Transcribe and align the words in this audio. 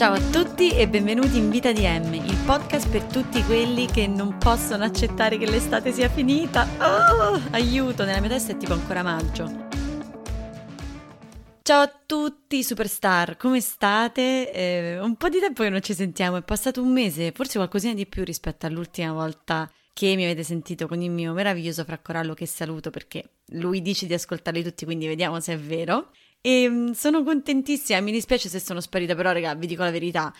Ciao 0.00 0.14
a 0.14 0.30
tutti 0.30 0.70
e 0.70 0.88
benvenuti 0.88 1.36
in 1.36 1.50
Vita 1.50 1.72
di 1.72 1.82
M, 1.82 2.14
il 2.14 2.42
podcast 2.46 2.88
per 2.88 3.02
tutti 3.02 3.42
quelli 3.42 3.84
che 3.84 4.06
non 4.06 4.38
possono 4.38 4.82
accettare 4.82 5.36
che 5.36 5.44
l'estate 5.44 5.92
sia 5.92 6.08
finita. 6.08 6.66
Oh, 6.78 7.38
aiuto, 7.50 8.06
nella 8.06 8.20
mia 8.20 8.30
testa 8.30 8.52
è 8.52 8.56
tipo 8.56 8.72
ancora 8.72 9.02
maggio. 9.02 9.68
Ciao 11.60 11.82
a 11.82 12.00
tutti 12.06 12.64
superstar, 12.64 13.36
come 13.36 13.60
state? 13.60 14.50
Eh, 14.50 14.98
un 15.00 15.16
po' 15.16 15.28
di 15.28 15.38
tempo 15.38 15.64
che 15.64 15.68
non 15.68 15.82
ci 15.82 15.92
sentiamo, 15.92 16.38
è 16.38 16.42
passato 16.42 16.80
un 16.80 16.90
mese, 16.90 17.32
forse 17.32 17.58
qualcosina 17.58 17.92
di 17.92 18.06
più 18.06 18.24
rispetto 18.24 18.64
all'ultima 18.64 19.12
volta 19.12 19.70
che 19.92 20.16
mi 20.16 20.24
avete 20.24 20.44
sentito 20.44 20.88
con 20.88 21.02
il 21.02 21.10
mio 21.10 21.34
meraviglioso 21.34 21.84
fraccorallo 21.84 22.32
che 22.32 22.46
saluto 22.46 22.88
perché 22.88 23.32
lui 23.48 23.82
dice 23.82 24.06
di 24.06 24.14
ascoltarli 24.14 24.62
tutti, 24.62 24.86
quindi 24.86 25.06
vediamo 25.06 25.40
se 25.40 25.52
è 25.52 25.58
vero. 25.58 26.08
E 26.42 26.68
mm, 26.68 26.90
sono 26.92 27.22
contentissima, 27.22 28.00
mi 28.00 28.12
dispiace 28.12 28.48
se 28.48 28.60
sono 28.60 28.80
sparita, 28.80 29.14
però 29.14 29.32
raga, 29.32 29.54
vi 29.54 29.66
dico 29.66 29.82
la 29.82 29.90
verità, 29.90 30.32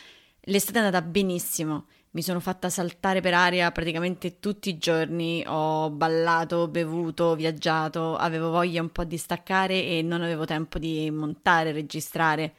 l'estate 0.42 0.78
è 0.78 0.82
andata 0.82 1.04
benissimo. 1.04 1.86
Mi 2.12 2.22
sono 2.22 2.40
fatta 2.40 2.70
saltare 2.70 3.20
per 3.20 3.34
aria 3.34 3.70
praticamente 3.70 4.40
tutti 4.40 4.68
i 4.70 4.78
giorni, 4.78 5.44
ho 5.46 5.90
ballato, 5.90 6.66
bevuto, 6.68 7.36
viaggiato, 7.36 8.16
avevo 8.16 8.50
voglia 8.50 8.80
un 8.82 8.90
po' 8.90 9.04
di 9.04 9.16
staccare 9.16 9.84
e 9.84 10.02
non 10.02 10.22
avevo 10.22 10.44
tempo 10.44 10.78
di 10.78 11.08
montare, 11.10 11.70
registrare. 11.72 12.54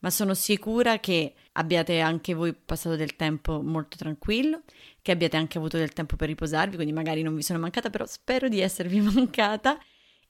Ma 0.00 0.10
sono 0.10 0.34
sicura 0.34 1.00
che 1.00 1.34
abbiate 1.52 2.00
anche 2.00 2.32
voi 2.34 2.54
passato 2.54 2.96
del 2.96 3.16
tempo 3.16 3.60
molto 3.62 3.96
tranquillo, 3.96 4.62
che 5.02 5.12
abbiate 5.12 5.36
anche 5.36 5.58
avuto 5.58 5.76
del 5.76 5.92
tempo 5.92 6.16
per 6.16 6.28
riposarvi, 6.28 6.76
quindi 6.76 6.92
magari 6.94 7.22
non 7.22 7.34
vi 7.34 7.42
sono 7.42 7.58
mancata, 7.58 7.90
però 7.90 8.06
spero 8.06 8.48
di 8.48 8.60
esservi 8.60 9.00
mancata 9.02 9.78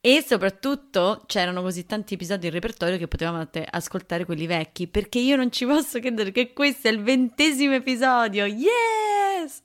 e 0.06 0.22
soprattutto 0.22 1.22
c'erano 1.24 1.62
così 1.62 1.86
tanti 1.86 2.12
episodi 2.12 2.44
in 2.44 2.52
repertorio 2.52 2.98
che 2.98 3.08
potevate 3.08 3.66
ascoltare 3.66 4.26
quelli 4.26 4.44
vecchi, 4.44 4.86
perché 4.86 5.18
io 5.18 5.34
non 5.34 5.50
ci 5.50 5.64
posso 5.64 5.98
credere 5.98 6.30
che 6.30 6.52
questo 6.52 6.88
è 6.88 6.90
il 6.90 7.02
ventesimo 7.02 7.72
episodio. 7.72 8.44
Yes! 8.44 9.62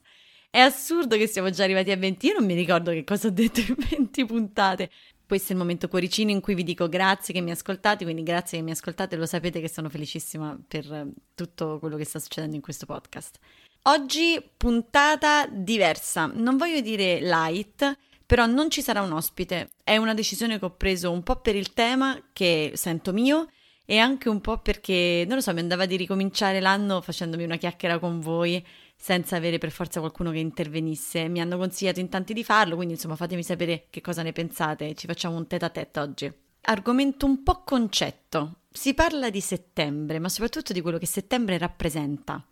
È 0.48 0.58
assurdo 0.58 1.18
che 1.18 1.26
siamo 1.26 1.50
già 1.50 1.64
arrivati 1.64 1.90
a 1.90 1.96
20. 1.98 2.26
Io 2.28 2.38
non 2.38 2.46
mi 2.46 2.54
ricordo 2.54 2.90
che 2.90 3.04
cosa 3.04 3.26
ho 3.26 3.30
detto 3.30 3.60
in 3.60 3.74
20 3.76 4.24
puntate. 4.24 4.88
Questo 5.26 5.48
è 5.48 5.52
il 5.52 5.58
momento 5.58 5.88
cuoricino 5.88 6.30
in 6.30 6.40
cui 6.40 6.54
vi 6.54 6.64
dico 6.64 6.88
grazie 6.88 7.34
che 7.34 7.42
mi 7.42 7.50
ascoltate, 7.50 8.04
quindi 8.04 8.22
grazie 8.22 8.56
che 8.56 8.64
mi 8.64 8.70
ascoltate, 8.70 9.16
lo 9.16 9.26
sapete 9.26 9.60
che 9.60 9.68
sono 9.68 9.90
felicissima 9.90 10.58
per 10.66 11.06
tutto 11.34 11.78
quello 11.78 11.98
che 11.98 12.06
sta 12.06 12.18
succedendo 12.18 12.56
in 12.56 12.62
questo 12.62 12.86
podcast. 12.86 13.38
Oggi 13.82 14.42
puntata 14.56 15.46
diversa, 15.50 16.30
non 16.32 16.56
voglio 16.56 16.80
dire 16.80 17.20
light, 17.20 17.98
però 18.30 18.46
non 18.46 18.70
ci 18.70 18.80
sarà 18.80 19.02
un 19.02 19.10
ospite. 19.10 19.70
È 19.82 19.96
una 19.96 20.14
decisione 20.14 20.60
che 20.60 20.64
ho 20.64 20.76
preso 20.76 21.10
un 21.10 21.24
po' 21.24 21.40
per 21.40 21.56
il 21.56 21.72
tema 21.72 22.28
che 22.32 22.70
sento 22.76 23.12
mio 23.12 23.48
e 23.84 23.98
anche 23.98 24.28
un 24.28 24.40
po' 24.40 24.58
perché, 24.58 25.24
non 25.26 25.38
lo 25.38 25.42
so, 25.42 25.52
mi 25.52 25.58
andava 25.58 25.84
di 25.84 25.96
ricominciare 25.96 26.60
l'anno 26.60 27.00
facendomi 27.00 27.42
una 27.42 27.56
chiacchiera 27.56 27.98
con 27.98 28.20
voi 28.20 28.64
senza 28.94 29.34
avere 29.34 29.58
per 29.58 29.72
forza 29.72 29.98
qualcuno 29.98 30.30
che 30.30 30.38
intervenisse. 30.38 31.26
Mi 31.26 31.40
hanno 31.40 31.56
consigliato 31.56 31.98
in 31.98 32.08
tanti 32.08 32.32
di 32.32 32.44
farlo, 32.44 32.76
quindi 32.76 32.94
insomma 32.94 33.16
fatemi 33.16 33.42
sapere 33.42 33.86
che 33.90 34.00
cosa 34.00 34.22
ne 34.22 34.30
pensate. 34.30 34.94
Ci 34.94 35.08
facciamo 35.08 35.34
un 35.36 35.48
tete 35.48 35.64
a 35.64 35.70
tete 35.70 35.98
oggi. 35.98 36.32
Argomento 36.60 37.26
un 37.26 37.42
po' 37.42 37.64
concetto. 37.64 38.60
Si 38.70 38.94
parla 38.94 39.28
di 39.30 39.40
settembre, 39.40 40.20
ma 40.20 40.28
soprattutto 40.28 40.72
di 40.72 40.80
quello 40.80 40.98
che 40.98 41.06
settembre 41.06 41.58
rappresenta. 41.58 42.46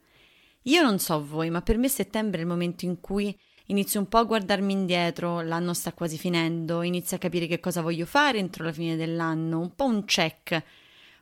Io 0.62 0.82
non 0.82 0.98
so 0.98 1.24
voi, 1.24 1.50
ma 1.50 1.62
per 1.62 1.78
me 1.78 1.88
settembre 1.88 2.40
è 2.40 2.42
il 2.42 2.48
momento 2.48 2.84
in 2.84 3.00
cui 3.00 3.38
inizio 3.68 4.00
un 4.00 4.08
po' 4.08 4.18
a 4.18 4.24
guardarmi 4.24 4.72
indietro, 4.72 5.40
l'anno 5.40 5.74
sta 5.74 5.92
quasi 5.92 6.18
finendo, 6.18 6.82
inizio 6.82 7.16
a 7.16 7.20
capire 7.20 7.46
che 7.46 7.60
cosa 7.60 7.80
voglio 7.80 8.06
fare 8.06 8.38
entro 8.38 8.64
la 8.64 8.72
fine 8.72 8.96
dell'anno, 8.96 9.60
un 9.60 9.74
po' 9.74 9.84
un 9.84 10.04
check, 10.04 10.62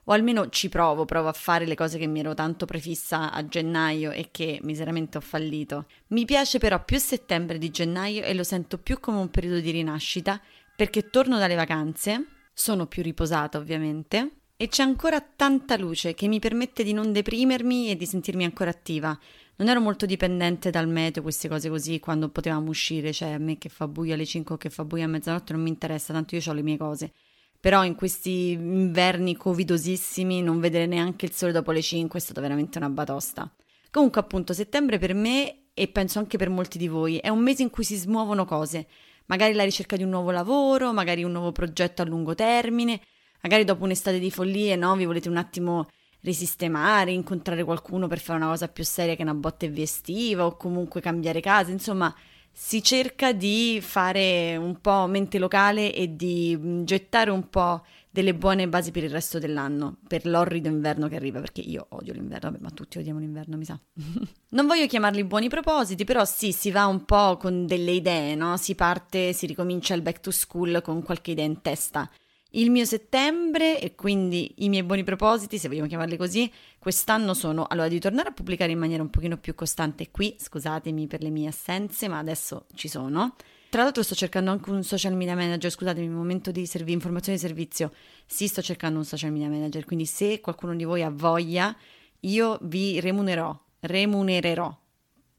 o 0.04 0.12
almeno 0.12 0.48
ci 0.50 0.68
provo, 0.68 1.04
provo 1.04 1.28
a 1.28 1.32
fare 1.32 1.66
le 1.66 1.74
cose 1.74 1.98
che 1.98 2.06
mi 2.06 2.20
ero 2.20 2.34
tanto 2.34 2.64
prefissa 2.64 3.32
a 3.32 3.44
gennaio 3.46 4.12
e 4.12 4.28
che 4.30 4.60
miseramente 4.62 5.18
ho 5.18 5.20
fallito. 5.20 5.86
Mi 6.08 6.24
piace 6.24 6.58
però 6.58 6.84
più 6.84 6.98
settembre 6.98 7.58
di 7.58 7.70
gennaio 7.70 8.22
e 8.22 8.32
lo 8.32 8.44
sento 8.44 8.78
più 8.78 9.00
come 9.00 9.18
un 9.18 9.30
periodo 9.30 9.58
di 9.58 9.72
rinascita 9.72 10.40
perché 10.76 11.10
torno 11.10 11.38
dalle 11.38 11.56
vacanze, 11.56 12.26
sono 12.52 12.86
più 12.86 13.02
riposata 13.02 13.58
ovviamente, 13.58 14.30
e 14.56 14.68
c'è 14.68 14.82
ancora 14.82 15.20
tanta 15.20 15.76
luce 15.76 16.14
che 16.14 16.28
mi 16.28 16.38
permette 16.38 16.82
di 16.82 16.92
non 16.92 17.12
deprimermi 17.12 17.90
e 17.90 17.96
di 17.96 18.06
sentirmi 18.06 18.44
ancora 18.44 18.70
attiva. 18.70 19.18
Non 19.56 19.68
ero 19.68 19.80
molto 19.80 20.06
dipendente 20.06 20.70
dal 20.70 20.88
meteo, 20.88 21.22
queste 21.22 21.48
cose 21.48 21.68
così, 21.68 21.98
quando 21.98 22.28
potevamo 22.30 22.68
uscire, 22.70 23.12
cioè 23.12 23.32
a 23.32 23.38
me 23.38 23.58
che 23.58 23.68
fa 23.68 23.86
buio 23.86 24.14
alle 24.14 24.24
5 24.24 24.54
o 24.54 24.58
che 24.58 24.70
fa 24.70 24.84
buio 24.84 25.04
a 25.04 25.08
mezzanotte 25.08 25.52
non 25.52 25.62
mi 25.62 25.68
interessa, 25.68 26.12
tanto 26.12 26.34
io 26.34 26.42
ho 26.46 26.52
le 26.52 26.62
mie 26.62 26.76
cose. 26.76 27.12
Però 27.60 27.84
in 27.84 27.94
questi 27.94 28.52
inverni 28.52 29.36
covidosissimi 29.36 30.42
non 30.42 30.60
vedere 30.60 30.86
neanche 30.86 31.26
il 31.26 31.32
sole 31.32 31.52
dopo 31.52 31.72
le 31.72 31.82
5 31.82 32.18
è 32.18 32.22
stata 32.22 32.40
veramente 32.40 32.78
una 32.78 32.90
batosta. 32.90 33.50
Comunque 33.90 34.20
appunto 34.20 34.52
settembre 34.52 34.98
per 34.98 35.14
me 35.14 35.68
e 35.74 35.88
penso 35.88 36.18
anche 36.18 36.38
per 36.38 36.48
molti 36.48 36.78
di 36.78 36.88
voi 36.88 37.18
è 37.18 37.28
un 37.28 37.40
mese 37.40 37.62
in 37.62 37.70
cui 37.70 37.84
si 37.84 37.96
smuovono 37.96 38.44
cose, 38.44 38.86
magari 39.26 39.52
la 39.54 39.64
ricerca 39.64 39.96
di 39.96 40.02
un 40.02 40.10
nuovo 40.10 40.30
lavoro, 40.30 40.92
magari 40.92 41.24
un 41.24 41.32
nuovo 41.32 41.52
progetto 41.52 42.02
a 42.02 42.04
lungo 42.04 42.34
termine, 42.34 43.00
magari 43.42 43.64
dopo 43.64 43.84
un'estate 43.84 44.18
di 44.18 44.30
follie, 44.30 44.76
no, 44.76 44.96
vi 44.96 45.04
volete 45.04 45.28
un 45.28 45.36
attimo 45.36 45.88
risistemare, 46.20 47.12
incontrare 47.12 47.62
qualcuno 47.64 48.08
per 48.08 48.18
fare 48.18 48.38
una 48.38 48.48
cosa 48.48 48.68
più 48.68 48.84
seria 48.84 49.14
che 49.14 49.22
una 49.22 49.34
botte 49.34 49.72
estiva 49.76 50.44
o 50.44 50.56
comunque 50.56 51.00
cambiare 51.00 51.40
casa, 51.40 51.70
insomma 51.70 52.14
si 52.58 52.82
cerca 52.82 53.34
di 53.34 53.80
fare 53.82 54.56
un 54.56 54.80
po' 54.80 55.06
mente 55.06 55.38
locale 55.38 55.92
e 55.92 56.16
di 56.16 56.56
mm, 56.58 56.84
gettare 56.84 57.30
un 57.30 57.50
po' 57.50 57.84
delle 58.08 58.34
buone 58.34 58.66
basi 58.66 58.92
per 58.92 59.04
il 59.04 59.10
resto 59.10 59.38
dell'anno, 59.38 59.98
per 60.08 60.24
l'orrido 60.24 60.68
inverno 60.68 61.06
che 61.06 61.16
arriva, 61.16 61.38
perché 61.38 61.60
io 61.60 61.84
odio 61.90 62.14
l'inverno, 62.14 62.56
ma 62.60 62.70
tutti 62.70 62.96
odiamo 62.96 63.18
l'inverno, 63.18 63.58
mi 63.58 63.66
sa. 63.66 63.78
non 64.48 64.66
voglio 64.66 64.86
chiamarli 64.86 65.22
buoni 65.24 65.50
propositi, 65.50 66.04
però 66.04 66.24
sì, 66.24 66.50
si 66.52 66.70
va 66.70 66.86
un 66.86 67.04
po' 67.04 67.36
con 67.36 67.66
delle 67.66 67.90
idee, 67.90 68.34
no? 68.34 68.56
Si 68.56 68.74
parte, 68.74 69.34
si 69.34 69.44
ricomincia 69.44 69.92
il 69.92 70.00
back 70.00 70.20
to 70.20 70.30
school 70.30 70.80
con 70.82 71.02
qualche 71.02 71.32
idea 71.32 71.44
in 71.44 71.60
testa 71.60 72.10
il 72.56 72.70
mio 72.70 72.84
settembre 72.84 73.80
e 73.80 73.94
quindi 73.94 74.54
i 74.58 74.68
miei 74.68 74.82
buoni 74.82 75.04
propositi, 75.04 75.58
se 75.58 75.68
vogliamo 75.68 75.88
chiamarli 75.88 76.16
così, 76.16 76.50
quest'anno 76.78 77.34
sono 77.34 77.66
allora 77.68 77.88
di 77.88 78.00
tornare 78.00 78.30
a 78.30 78.32
pubblicare 78.32 78.72
in 78.72 78.78
maniera 78.78 79.02
un 79.02 79.10
pochino 79.10 79.36
più 79.36 79.54
costante 79.54 80.10
qui, 80.10 80.36
scusatemi 80.38 81.06
per 81.06 81.22
le 81.22 81.28
mie 81.28 81.48
assenze, 81.48 82.08
ma 82.08 82.18
adesso 82.18 82.66
ci 82.74 82.88
sono. 82.88 83.34
Tra 83.68 83.82
l'altro 83.82 84.02
sto 84.02 84.14
cercando 84.14 84.50
anche 84.50 84.70
un 84.70 84.82
social 84.84 85.14
media 85.14 85.34
manager, 85.34 85.70
scusatemi, 85.70 86.08
momento 86.08 86.50
di 86.50 86.64
servi- 86.64 86.92
informazione 86.92 87.36
di 87.36 87.44
servizio. 87.44 87.92
Sì, 88.24 88.46
sto 88.48 88.62
cercando 88.62 88.98
un 88.98 89.04
social 89.04 89.32
media 89.32 89.48
manager, 89.48 89.84
quindi 89.84 90.06
se 90.06 90.40
qualcuno 90.40 90.74
di 90.74 90.84
voi 90.84 91.02
ha 91.02 91.10
voglia, 91.10 91.76
io 92.20 92.58
vi 92.62 93.00
remunerò, 93.00 93.54
remunererò. 93.80 94.74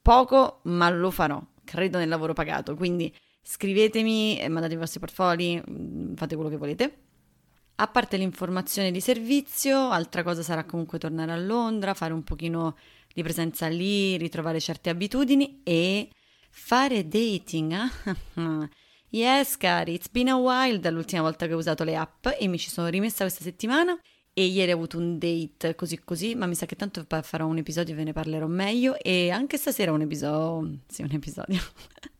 Poco, 0.04 0.60
ma 0.64 0.90
lo 0.90 1.10
farò. 1.10 1.42
Credo 1.64 1.98
nel 1.98 2.10
lavoro 2.10 2.34
pagato, 2.34 2.76
quindi 2.76 3.12
scrivetemi, 3.42 4.46
mandate 4.50 4.74
i 4.76 4.78
vostri 4.78 5.00
portfolio, 5.00 5.64
mm, 5.68 6.14
fate 6.14 6.36
quello 6.36 6.50
che 6.50 6.58
volete. 6.58 6.98
A 7.80 7.88
parte 7.88 8.18
l'informazione 8.18 8.90
di 8.90 9.00
servizio, 9.00 9.92
altra 9.92 10.24
cosa 10.24 10.42
sarà 10.42 10.64
comunque 10.64 10.98
tornare 10.98 11.32
a 11.32 11.38
Londra, 11.38 11.94
fare 11.94 12.12
un 12.12 12.24
pochino 12.24 12.76
di 13.14 13.22
presenza 13.22 13.68
lì, 13.68 14.18
ritrovare 14.18 14.60
certe 14.60 14.90
abitudini 14.90 15.62
e 15.64 16.10
fare 16.50 17.08
dating. 17.08 17.74
Eh? 17.74 18.70
yes, 19.16 19.58
cari, 19.58 19.94
it's 19.94 20.10
been 20.10 20.30
a 20.30 20.38
while 20.38 20.80
dall'ultima 20.80 21.22
volta 21.22 21.46
che 21.46 21.54
ho 21.54 21.58
usato 21.58 21.84
le 21.84 21.96
app 21.96 22.26
e 22.40 22.48
mi 22.48 22.58
ci 22.58 22.72
sono 22.72 22.88
rimessa 22.88 23.24
questa 23.24 23.44
settimana 23.44 23.96
e 24.34 24.46
ieri 24.46 24.72
ho 24.72 24.76
avuto 24.76 24.98
un 24.98 25.20
date 25.20 25.76
così 25.76 26.00
così, 26.00 26.34
ma 26.34 26.48
mi 26.48 26.56
sa 26.56 26.66
che 26.66 26.76
tanto 26.76 27.06
farò 27.22 27.46
un 27.46 27.58
episodio 27.58 27.94
e 27.94 27.98
ve 27.98 28.06
ne 28.06 28.14
parlerò 28.14 28.48
meglio 28.48 28.98
e 28.98 29.30
anche 29.30 29.58
stasera 29.58 29.92
un 29.92 30.02
episodio, 30.02 30.80
sì, 30.88 31.04
un 31.04 31.12
episodio. 31.12 31.62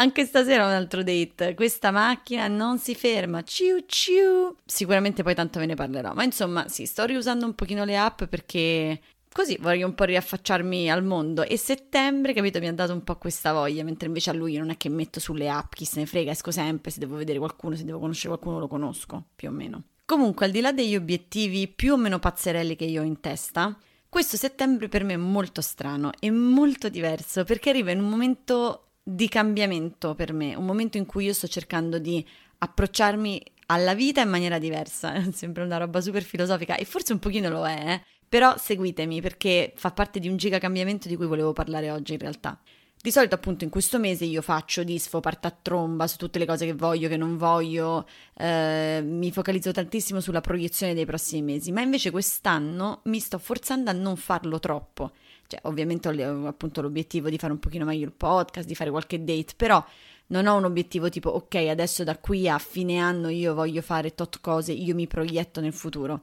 Anche 0.00 0.24
stasera 0.24 0.64
un 0.64 0.72
altro 0.72 1.02
date. 1.02 1.54
Questa 1.54 1.90
macchina 1.90 2.48
non 2.48 2.78
si 2.78 2.94
ferma. 2.94 3.42
Ciu 3.42 3.84
ciu. 3.86 4.56
Sicuramente 4.64 5.22
poi 5.22 5.34
tanto 5.34 5.58
ve 5.58 5.66
ne 5.66 5.74
parlerò. 5.74 6.14
Ma 6.14 6.24
insomma, 6.24 6.68
sì, 6.68 6.86
sto 6.86 7.04
riusando 7.04 7.44
un 7.44 7.54
pochino 7.54 7.84
le 7.84 7.98
app 7.98 8.24
perché 8.24 8.98
così 9.30 9.58
voglio 9.60 9.86
un 9.86 9.94
po' 9.94 10.04
riaffacciarmi 10.04 10.90
al 10.90 11.04
mondo. 11.04 11.42
E 11.42 11.58
settembre, 11.58 12.32
capito, 12.32 12.60
mi 12.60 12.68
ha 12.68 12.72
dato 12.72 12.94
un 12.94 13.04
po' 13.04 13.16
questa 13.16 13.52
voglia. 13.52 13.84
Mentre 13.84 14.08
invece 14.08 14.30
a 14.30 14.32
lui 14.32 14.56
non 14.56 14.70
è 14.70 14.78
che 14.78 14.88
metto 14.88 15.20
sulle 15.20 15.50
app, 15.50 15.74
chi 15.74 15.84
se 15.84 16.00
ne 16.00 16.06
frega, 16.06 16.30
esco 16.30 16.50
sempre. 16.50 16.90
Se 16.90 16.98
devo 16.98 17.16
vedere 17.16 17.38
qualcuno, 17.38 17.76
se 17.76 17.84
devo 17.84 17.98
conoscere 17.98 18.28
qualcuno, 18.28 18.58
lo 18.58 18.68
conosco 18.68 19.24
più 19.36 19.48
o 19.48 19.52
meno. 19.52 19.82
Comunque, 20.06 20.46
al 20.46 20.52
di 20.52 20.62
là 20.62 20.72
degli 20.72 20.96
obiettivi 20.96 21.68
più 21.68 21.92
o 21.92 21.96
meno 21.98 22.18
pazzerelli 22.18 22.74
che 22.74 22.86
io 22.86 23.02
ho 23.02 23.04
in 23.04 23.20
testa, 23.20 23.78
questo 24.08 24.38
settembre 24.38 24.88
per 24.88 25.04
me 25.04 25.12
è 25.12 25.18
molto 25.18 25.60
strano 25.60 26.10
e 26.18 26.30
molto 26.30 26.88
diverso 26.88 27.44
perché 27.44 27.68
arriva 27.68 27.90
in 27.90 28.00
un 28.00 28.08
momento 28.08 28.86
di 29.14 29.28
cambiamento 29.28 30.14
per 30.14 30.32
me, 30.32 30.54
un 30.54 30.64
momento 30.64 30.96
in 30.96 31.06
cui 31.06 31.24
io 31.24 31.32
sto 31.32 31.48
cercando 31.48 31.98
di 31.98 32.24
approcciarmi 32.58 33.42
alla 33.66 33.94
vita 33.94 34.20
in 34.20 34.28
maniera 34.28 34.58
diversa, 34.58 35.14
sembra 35.32 35.64
una 35.64 35.78
roba 35.78 36.00
super 36.00 36.22
filosofica 36.22 36.76
e 36.76 36.84
forse 36.84 37.12
un 37.12 37.18
pochino 37.18 37.48
lo 37.48 37.66
è, 37.66 37.84
eh? 37.86 38.02
però 38.28 38.56
seguitemi 38.56 39.20
perché 39.20 39.72
fa 39.74 39.90
parte 39.90 40.20
di 40.20 40.28
un 40.28 40.36
giga 40.36 40.58
cambiamento 40.58 41.08
di 41.08 41.16
cui 41.16 41.26
volevo 41.26 41.52
parlare 41.52 41.90
oggi 41.90 42.12
in 42.12 42.18
realtà. 42.18 42.58
Di 43.02 43.10
solito 43.10 43.34
appunto 43.34 43.64
in 43.64 43.70
questo 43.70 43.98
mese 43.98 44.26
io 44.26 44.42
faccio 44.42 44.84
disfo, 44.84 45.20
parto 45.20 45.46
a 45.46 45.56
tromba 45.62 46.06
su 46.06 46.18
tutte 46.18 46.38
le 46.38 46.44
cose 46.44 46.66
che 46.66 46.74
voglio, 46.74 47.08
che 47.08 47.16
non 47.16 47.38
voglio, 47.38 48.06
eh, 48.36 49.00
mi 49.02 49.32
focalizzo 49.32 49.72
tantissimo 49.72 50.20
sulla 50.20 50.42
proiezione 50.42 50.92
dei 50.92 51.06
prossimi 51.06 51.40
mesi, 51.40 51.72
ma 51.72 51.80
invece 51.80 52.10
quest'anno 52.10 53.00
mi 53.04 53.18
sto 53.18 53.38
forzando 53.38 53.88
a 53.88 53.94
non 53.94 54.16
farlo 54.16 54.58
troppo. 54.58 55.12
Cioè, 55.50 55.58
ovviamente 55.64 56.08
ho 56.08 56.46
appunto 56.46 56.80
l'obiettivo 56.80 57.28
di 57.28 57.36
fare 57.36 57.52
un 57.52 57.58
pochino 57.58 57.84
meglio 57.84 58.04
il 58.04 58.12
podcast, 58.12 58.68
di 58.68 58.76
fare 58.76 58.90
qualche 58.90 59.24
date, 59.24 59.54
però 59.56 59.84
non 60.28 60.46
ho 60.46 60.56
un 60.56 60.62
obiettivo 60.62 61.08
tipo 61.08 61.30
ok, 61.30 61.56
adesso 61.68 62.04
da 62.04 62.16
qui 62.18 62.48
a 62.48 62.56
fine 62.58 62.98
anno 62.98 63.30
io 63.30 63.52
voglio 63.52 63.82
fare 63.82 64.14
tot 64.14 64.40
cose, 64.40 64.70
io 64.70 64.94
mi 64.94 65.08
proietto 65.08 65.60
nel 65.60 65.72
futuro. 65.72 66.22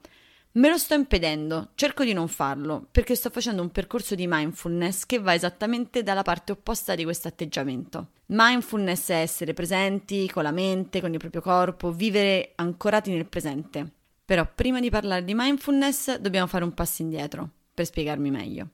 Me 0.53 0.69
lo 0.69 0.77
sto 0.77 0.93
impedendo, 0.93 1.71
cerco 1.75 2.05
di 2.05 2.13
non 2.13 2.29
farlo, 2.29 2.87
perché 2.89 3.15
sto 3.15 3.29
facendo 3.29 3.61
un 3.61 3.69
percorso 3.69 4.15
di 4.15 4.27
mindfulness 4.29 5.05
che 5.05 5.19
va 5.19 5.33
esattamente 5.33 6.03
dalla 6.03 6.21
parte 6.21 6.53
opposta 6.53 6.95
di 6.95 7.03
questo 7.03 7.27
atteggiamento. 7.27 8.11
Mindfulness 8.27 9.09
è 9.09 9.15
essere 9.15 9.53
presenti 9.53 10.31
con 10.31 10.43
la 10.43 10.51
mente, 10.51 11.01
con 11.01 11.11
il 11.11 11.19
proprio 11.19 11.41
corpo, 11.41 11.91
vivere 11.91 12.53
ancorati 12.55 13.11
nel 13.11 13.27
presente. 13.27 13.91
Però 14.23 14.49
prima 14.55 14.79
di 14.79 14.89
parlare 14.89 15.25
di 15.25 15.33
mindfulness 15.35 16.15
dobbiamo 16.15 16.47
fare 16.47 16.63
un 16.63 16.73
passo 16.73 17.01
indietro, 17.01 17.49
per 17.73 17.85
spiegarmi 17.85 18.31
meglio. 18.31 18.69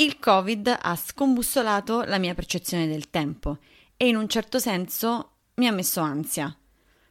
Il 0.00 0.20
Covid 0.20 0.78
ha 0.80 0.94
scombussolato 0.94 2.02
la 2.02 2.18
mia 2.18 2.32
percezione 2.32 2.86
del 2.86 3.10
tempo 3.10 3.58
e 3.96 4.06
in 4.06 4.14
un 4.14 4.28
certo 4.28 4.60
senso 4.60 5.38
mi 5.54 5.66
ha 5.66 5.72
messo 5.72 5.98
ansia. 5.98 6.56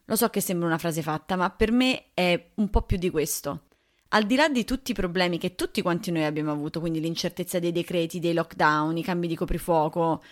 Lo 0.06 0.16
so 0.16 0.30
che 0.30 0.40
sembra 0.40 0.68
una 0.68 0.78
frase 0.78 1.02
fatta, 1.02 1.36
ma 1.36 1.50
per 1.50 1.74
me 1.74 2.06
è 2.14 2.52
un 2.56 2.70
po' 2.70 2.84
più 2.84 2.96
di 2.96 3.10
questo. 3.10 3.64
Al 4.12 4.24
di 4.24 4.38
là 4.38 4.48
di 4.48 4.64
tutti 4.64 4.92
i 4.92 4.94
problemi 4.94 5.38
che 5.38 5.56
tutti 5.56 5.82
quanti 5.82 6.12
noi 6.12 6.24
abbiamo 6.24 6.54
avuto, 6.54 6.80
quindi 6.80 7.02
l'incertezza 7.02 7.60
dei 7.60 7.74
decreti, 7.74 8.22
dei 8.22 8.34
lockdown, 8.34 8.96
i 8.96 9.04
cambi 9.04 9.28
di 9.28 9.36
coprifuoco, 9.36 10.24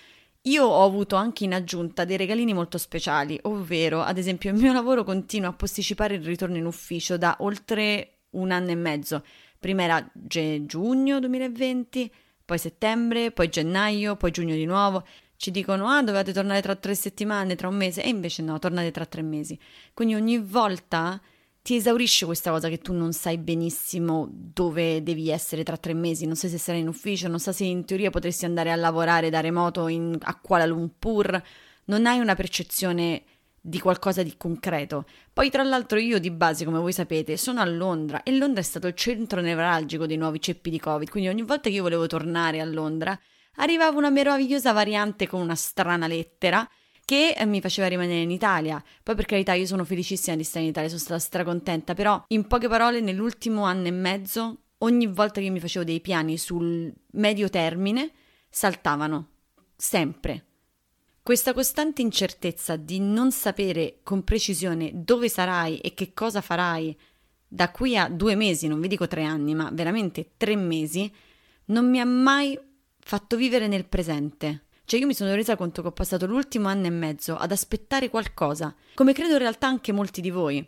io 0.43 0.63
ho 0.63 0.85
avuto 0.85 1.17
anche 1.17 1.43
in 1.43 1.53
aggiunta 1.53 2.05
dei 2.05 2.15
regalini 2.15 2.53
molto 2.53 2.77
speciali, 2.77 3.37
ovvero, 3.41 3.99
ad 3.99 4.17
esempio, 4.17 4.49
il 4.51 4.55
mio 4.55 4.71
lavoro 4.71 5.03
continua 5.03 5.49
a 5.49 5.53
posticipare 5.53 6.15
il 6.15 6.23
ritorno 6.23 6.55
in 6.55 6.65
ufficio 6.65 7.17
da 7.17 7.35
oltre 7.41 8.19
un 8.29 8.51
anno 8.51 8.69
e 8.69 8.75
mezzo. 8.75 9.25
Prima 9.59 9.83
era 9.83 10.09
giugno 10.13 11.19
2020, 11.19 12.11
poi 12.45 12.57
settembre, 12.57 13.31
poi 13.31 13.49
gennaio, 13.49 14.15
poi 14.15 14.31
giugno 14.31 14.53
di 14.55 14.65
nuovo. 14.65 15.05
Ci 15.35 15.51
dicono, 15.51 15.87
ah, 15.89 16.01
dovete 16.01 16.31
tornare 16.31 16.61
tra 16.61 16.75
tre 16.75 16.95
settimane, 16.95 17.55
tra 17.55 17.67
un 17.67 17.75
mese, 17.75 18.03
e 18.03 18.09
invece 18.09 18.41
no, 18.41 18.57
tornate 18.59 18.91
tra 18.91 19.05
tre 19.05 19.21
mesi. 19.21 19.59
Quindi 19.93 20.13
ogni 20.15 20.37
volta 20.37 21.19
ti 21.61 21.75
esaurisce 21.75 22.25
questa 22.25 22.51
cosa 22.51 22.69
che 22.69 22.77
tu 22.77 22.93
non 22.93 23.11
sai 23.11 23.39
benissimo 23.39 24.29
dove 24.31 25.01
devi 25.01 25.31
essere 25.31 25.63
tra 25.63 25.77
tre 25.77 25.95
mesi, 25.95 26.27
non 26.27 26.35
sai 26.35 26.51
se 26.51 26.59
sarai 26.59 26.81
in 26.81 26.87
ufficio, 26.87 27.27
non 27.27 27.39
sai 27.39 27.53
se 27.55 27.63
in 27.63 27.85
teoria 27.85 28.11
potresti 28.11 28.45
andare 28.45 28.71
a 28.71 28.75
lavorare 28.75 29.31
da 29.31 29.39
remoto 29.39 29.87
in, 29.87 30.15
a 30.21 30.39
Kuala 30.39 30.67
Lumpur, 30.67 31.41
non 31.85 32.05
hai 32.05 32.19
una 32.19 32.35
percezione 32.35 33.23
di 33.67 33.79
qualcosa 33.79 34.21
di 34.21 34.35
concreto. 34.37 35.05
Poi 35.33 35.49
tra 35.49 35.63
l'altro 35.63 35.97
io 35.97 36.19
di 36.19 36.29
base, 36.29 36.65
come 36.65 36.77
voi 36.77 36.93
sapete, 36.93 37.35
sono 37.35 37.61
a 37.61 37.65
Londra 37.65 38.21
e 38.21 38.31
Londra 38.37 38.61
è 38.61 38.63
stato 38.63 38.85
il 38.85 38.93
centro 38.93 39.41
nevralgico 39.41 40.05
dei 40.05 40.17
nuovi 40.17 40.39
ceppi 40.39 40.69
di 40.69 40.79
Covid, 40.79 41.09
quindi 41.09 41.29
ogni 41.29 41.41
volta 41.41 41.69
che 41.69 41.75
io 41.75 41.81
volevo 41.81 42.05
tornare 42.05 42.59
a 42.59 42.65
Londra 42.65 43.19
arrivava 43.55 43.97
una 43.97 44.11
meravigliosa 44.11 44.71
variante 44.71 45.27
con 45.27 45.41
una 45.41 45.55
strana 45.55 46.05
lettera 46.05 46.67
che 47.05 47.33
eh, 47.35 47.45
mi 47.45 47.59
faceva 47.59 47.87
rimanere 47.87 48.21
in 48.21 48.29
Italia. 48.29 48.83
Poi 49.01 49.15
per 49.15 49.25
carità 49.25 49.53
io 49.53 49.65
sono 49.65 49.83
felicissima 49.83 50.35
di 50.35 50.43
stare 50.43 50.65
in 50.65 50.69
Italia, 50.69 50.89
sono 50.89 51.01
stata 51.01 51.19
stracontenta, 51.19 51.95
però 51.95 52.23
in 52.27 52.45
poche 52.45 52.67
parole 52.67 52.99
nell'ultimo 52.99 53.63
anno 53.63 53.87
e 53.87 53.91
mezzo 53.91 54.59
ogni 54.79 55.07
volta 55.07 55.41
che 55.41 55.49
mi 55.49 55.59
facevo 55.59 55.83
dei 55.83 56.01
piani 56.01 56.37
sul 56.37 56.93
medio 57.13 57.49
termine 57.49 58.11
saltavano, 58.47 59.29
sempre. 59.75 60.45
Questa 61.25 61.53
costante 61.53 62.03
incertezza 62.03 62.75
di 62.75 62.99
non 62.99 63.31
sapere 63.31 64.01
con 64.03 64.23
precisione 64.23 64.91
dove 64.93 65.27
sarai 65.27 65.79
e 65.79 65.95
che 65.95 66.13
cosa 66.13 66.39
farai 66.39 66.95
da 67.47 67.71
qui 67.71 67.97
a 67.97 68.09
due 68.09 68.35
mesi, 68.35 68.67
non 68.67 68.79
vi 68.79 68.87
dico 68.87 69.07
tre 69.07 69.23
anni, 69.23 69.55
ma 69.55 69.71
veramente 69.73 70.33
tre 70.37 70.55
mesi, 70.55 71.11
non 71.65 71.89
mi 71.89 71.99
ha 71.99 72.05
mai 72.05 72.55
fatto 72.99 73.37
vivere 73.37 73.67
nel 73.67 73.87
presente. 73.87 74.65
Cioè 74.85 74.99
io 74.99 75.07
mi 75.07 75.15
sono 75.15 75.33
resa 75.33 75.55
conto 75.55 75.81
che 75.81 75.87
ho 75.87 75.93
passato 75.93 76.27
l'ultimo 76.27 76.67
anno 76.67 76.85
e 76.85 76.91
mezzo 76.91 77.35
ad 77.35 77.51
aspettare 77.51 78.11
qualcosa, 78.11 78.75
come 78.93 79.13
credo 79.13 79.31
in 79.31 79.39
realtà 79.39 79.65
anche 79.65 79.91
molti 79.91 80.21
di 80.21 80.29
voi. 80.29 80.63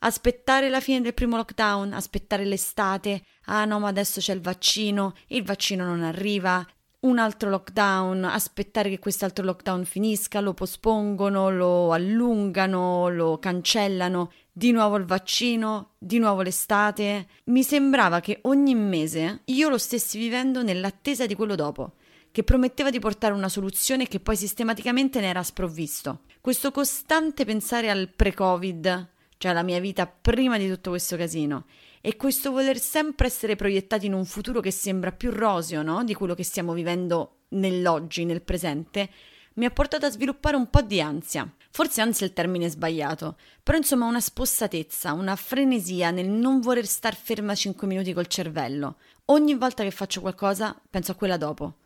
Aspettare 0.00 0.70
la 0.70 0.80
fine 0.80 1.02
del 1.02 1.14
primo 1.14 1.36
lockdown, 1.36 1.92
aspettare 1.92 2.44
l'estate, 2.44 3.22
ah 3.44 3.64
no 3.64 3.78
ma 3.78 3.86
adesso 3.86 4.18
c'è 4.18 4.34
il 4.34 4.40
vaccino, 4.40 5.14
il 5.28 5.44
vaccino 5.44 5.84
non 5.84 6.02
arriva, 6.02 6.66
un 7.00 7.18
altro 7.18 7.48
lockdown, 7.48 8.24
aspettare 8.24 8.90
che 8.90 8.98
quest'altro 8.98 9.44
lockdown 9.44 9.84
finisca, 9.84 10.40
lo 10.40 10.52
pospongono, 10.52 11.50
lo 11.50 11.92
allungano, 11.92 13.08
lo 13.08 13.38
cancellano, 13.38 14.32
di 14.52 14.70
nuovo 14.72 14.96
il 14.96 15.04
vaccino, 15.04 15.92
di 15.98 16.18
nuovo 16.18 16.42
l'estate. 16.42 17.28
Mi 17.44 17.62
sembrava 17.62 18.20
che 18.20 18.40
ogni 18.42 18.74
mese 18.74 19.42
io 19.46 19.68
lo 19.68 19.78
stessi 19.78 20.18
vivendo 20.18 20.62
nell'attesa 20.62 21.26
di 21.26 21.34
quello 21.34 21.54
dopo 21.54 21.94
che 22.32 22.44
prometteva 22.44 22.90
di 22.90 23.00
portare 23.00 23.34
una 23.34 23.48
soluzione 23.48 24.06
che 24.06 24.20
poi 24.20 24.36
sistematicamente 24.36 25.20
ne 25.20 25.28
era 25.28 25.42
sprovvisto. 25.42 26.20
Questo 26.40 26.70
costante 26.70 27.44
pensare 27.44 27.90
al 27.90 28.08
pre-Covid, 28.14 29.08
cioè 29.36 29.50
alla 29.50 29.62
mia 29.62 29.80
vita 29.80 30.06
prima 30.06 30.56
di 30.56 30.68
tutto 30.68 30.90
questo 30.90 31.16
casino, 31.16 31.64
e 32.00 32.16
questo 32.16 32.50
voler 32.50 32.78
sempre 32.78 33.26
essere 33.26 33.56
proiettati 33.56 34.06
in 34.06 34.14
un 34.14 34.24
futuro 34.24 34.60
che 34.60 34.70
sembra 34.70 35.12
più 35.12 35.30
roseo, 35.30 35.82
no? 35.82 36.02
Di 36.04 36.14
quello 36.14 36.34
che 36.34 36.44
stiamo 36.44 36.72
vivendo 36.72 37.42
nell'oggi, 37.50 38.24
nel 38.24 38.42
presente, 38.42 39.10
mi 39.54 39.66
ha 39.66 39.70
portato 39.70 40.06
a 40.06 40.10
sviluppare 40.10 40.56
un 40.56 40.70
po' 40.70 40.80
di 40.80 41.00
ansia. 41.00 41.52
Forse 41.70 42.00
ansia 42.00 42.24
è 42.24 42.28
il 42.28 42.34
termine 42.34 42.68
sbagliato, 42.68 43.36
però 43.62 43.76
insomma 43.76 44.06
una 44.06 44.20
spossatezza, 44.20 45.12
una 45.12 45.36
frenesia 45.36 46.10
nel 46.10 46.28
non 46.28 46.60
voler 46.60 46.86
star 46.86 47.14
ferma 47.14 47.54
5 47.54 47.86
minuti 47.86 48.12
col 48.12 48.26
cervello. 48.26 48.96
Ogni 49.26 49.54
volta 49.54 49.82
che 49.82 49.90
faccio 49.90 50.20
qualcosa 50.20 50.80
penso 50.88 51.12
a 51.12 51.14
quella 51.14 51.36
dopo. 51.36 51.76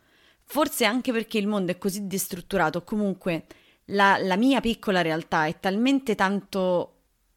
Forse 0.43 0.85
anche 0.85 1.11
perché 1.11 1.37
il 1.37 1.47
mondo 1.47 1.71
è 1.71 1.77
così 1.77 2.07
destrutturato, 2.07 2.83
comunque 2.83 3.45
la, 3.89 4.17
la 4.19 4.37
mia 4.37 4.61
piccola 4.61 5.01
realtà 5.01 5.45
è 5.45 5.59
talmente 5.59 6.15
tanto 6.15 6.94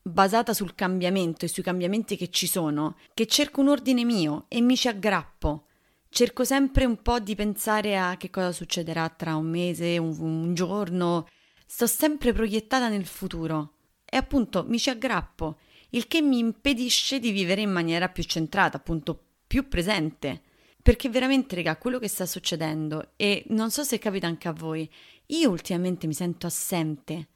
basata 0.09 0.53
sul 0.55 0.75
cambiamento 0.75 1.45
e 1.45 1.49
sui 1.49 1.63
cambiamenti 1.63 2.17
che 2.17 2.31
ci 2.31 2.47
sono, 2.47 2.97
che 3.15 3.27
cerco 3.27 3.61
un 3.61 3.69
ordine 3.69 4.05
mio 4.05 4.47
e 4.49 4.61
mi 4.61 4.77
ci 4.77 4.89
aggrappo. 4.89 5.67
Cerco 6.09 6.45
sempre 6.45 6.85
un 6.85 7.03
po' 7.03 7.21
di 7.21 7.35
pensare 7.35 7.99
a 7.99 8.17
che 8.17 8.31
cosa 8.31 8.51
succederà 8.53 9.09
tra 9.11 9.37
un 9.37 9.47
mese, 9.47 9.99
un, 9.99 10.17
un 10.19 10.55
giorno. 10.55 11.29
Sto 11.67 11.87
sempre 11.87 12.33
proiettata 12.33 12.89
nel 12.89 13.07
futuro 13.07 13.75
e 14.05 14.17
appunto 14.17 14.65
mi 14.67 14.79
ci 14.79 14.89
aggrappo, 14.89 15.59
il 15.91 16.07
che 16.07 16.23
mi 16.23 16.39
impedisce 16.39 17.19
di 17.19 17.31
vivere 17.31 17.61
in 17.61 17.71
maniera 17.71 18.09
più 18.09 18.23
centrata, 18.23 18.79
appunto 18.79 19.21
più 19.47 19.69
presente. 19.69 20.43
Perché 20.81 21.11
veramente, 21.11 21.57
raga, 21.57 21.77
quello 21.77 21.99
che 21.99 22.09
sta 22.09 22.25
succedendo, 22.25 23.11
e 23.17 23.45
non 23.49 23.71
so 23.71 23.83
se 23.85 23.99
capita 23.99 24.27
anche 24.27 24.49
a 24.49 24.53
voi, 24.53 24.91
io 25.27 25.51
ultimamente 25.51 26.07
mi 26.07 26.15
sento 26.15 26.47
assente. 26.47 27.29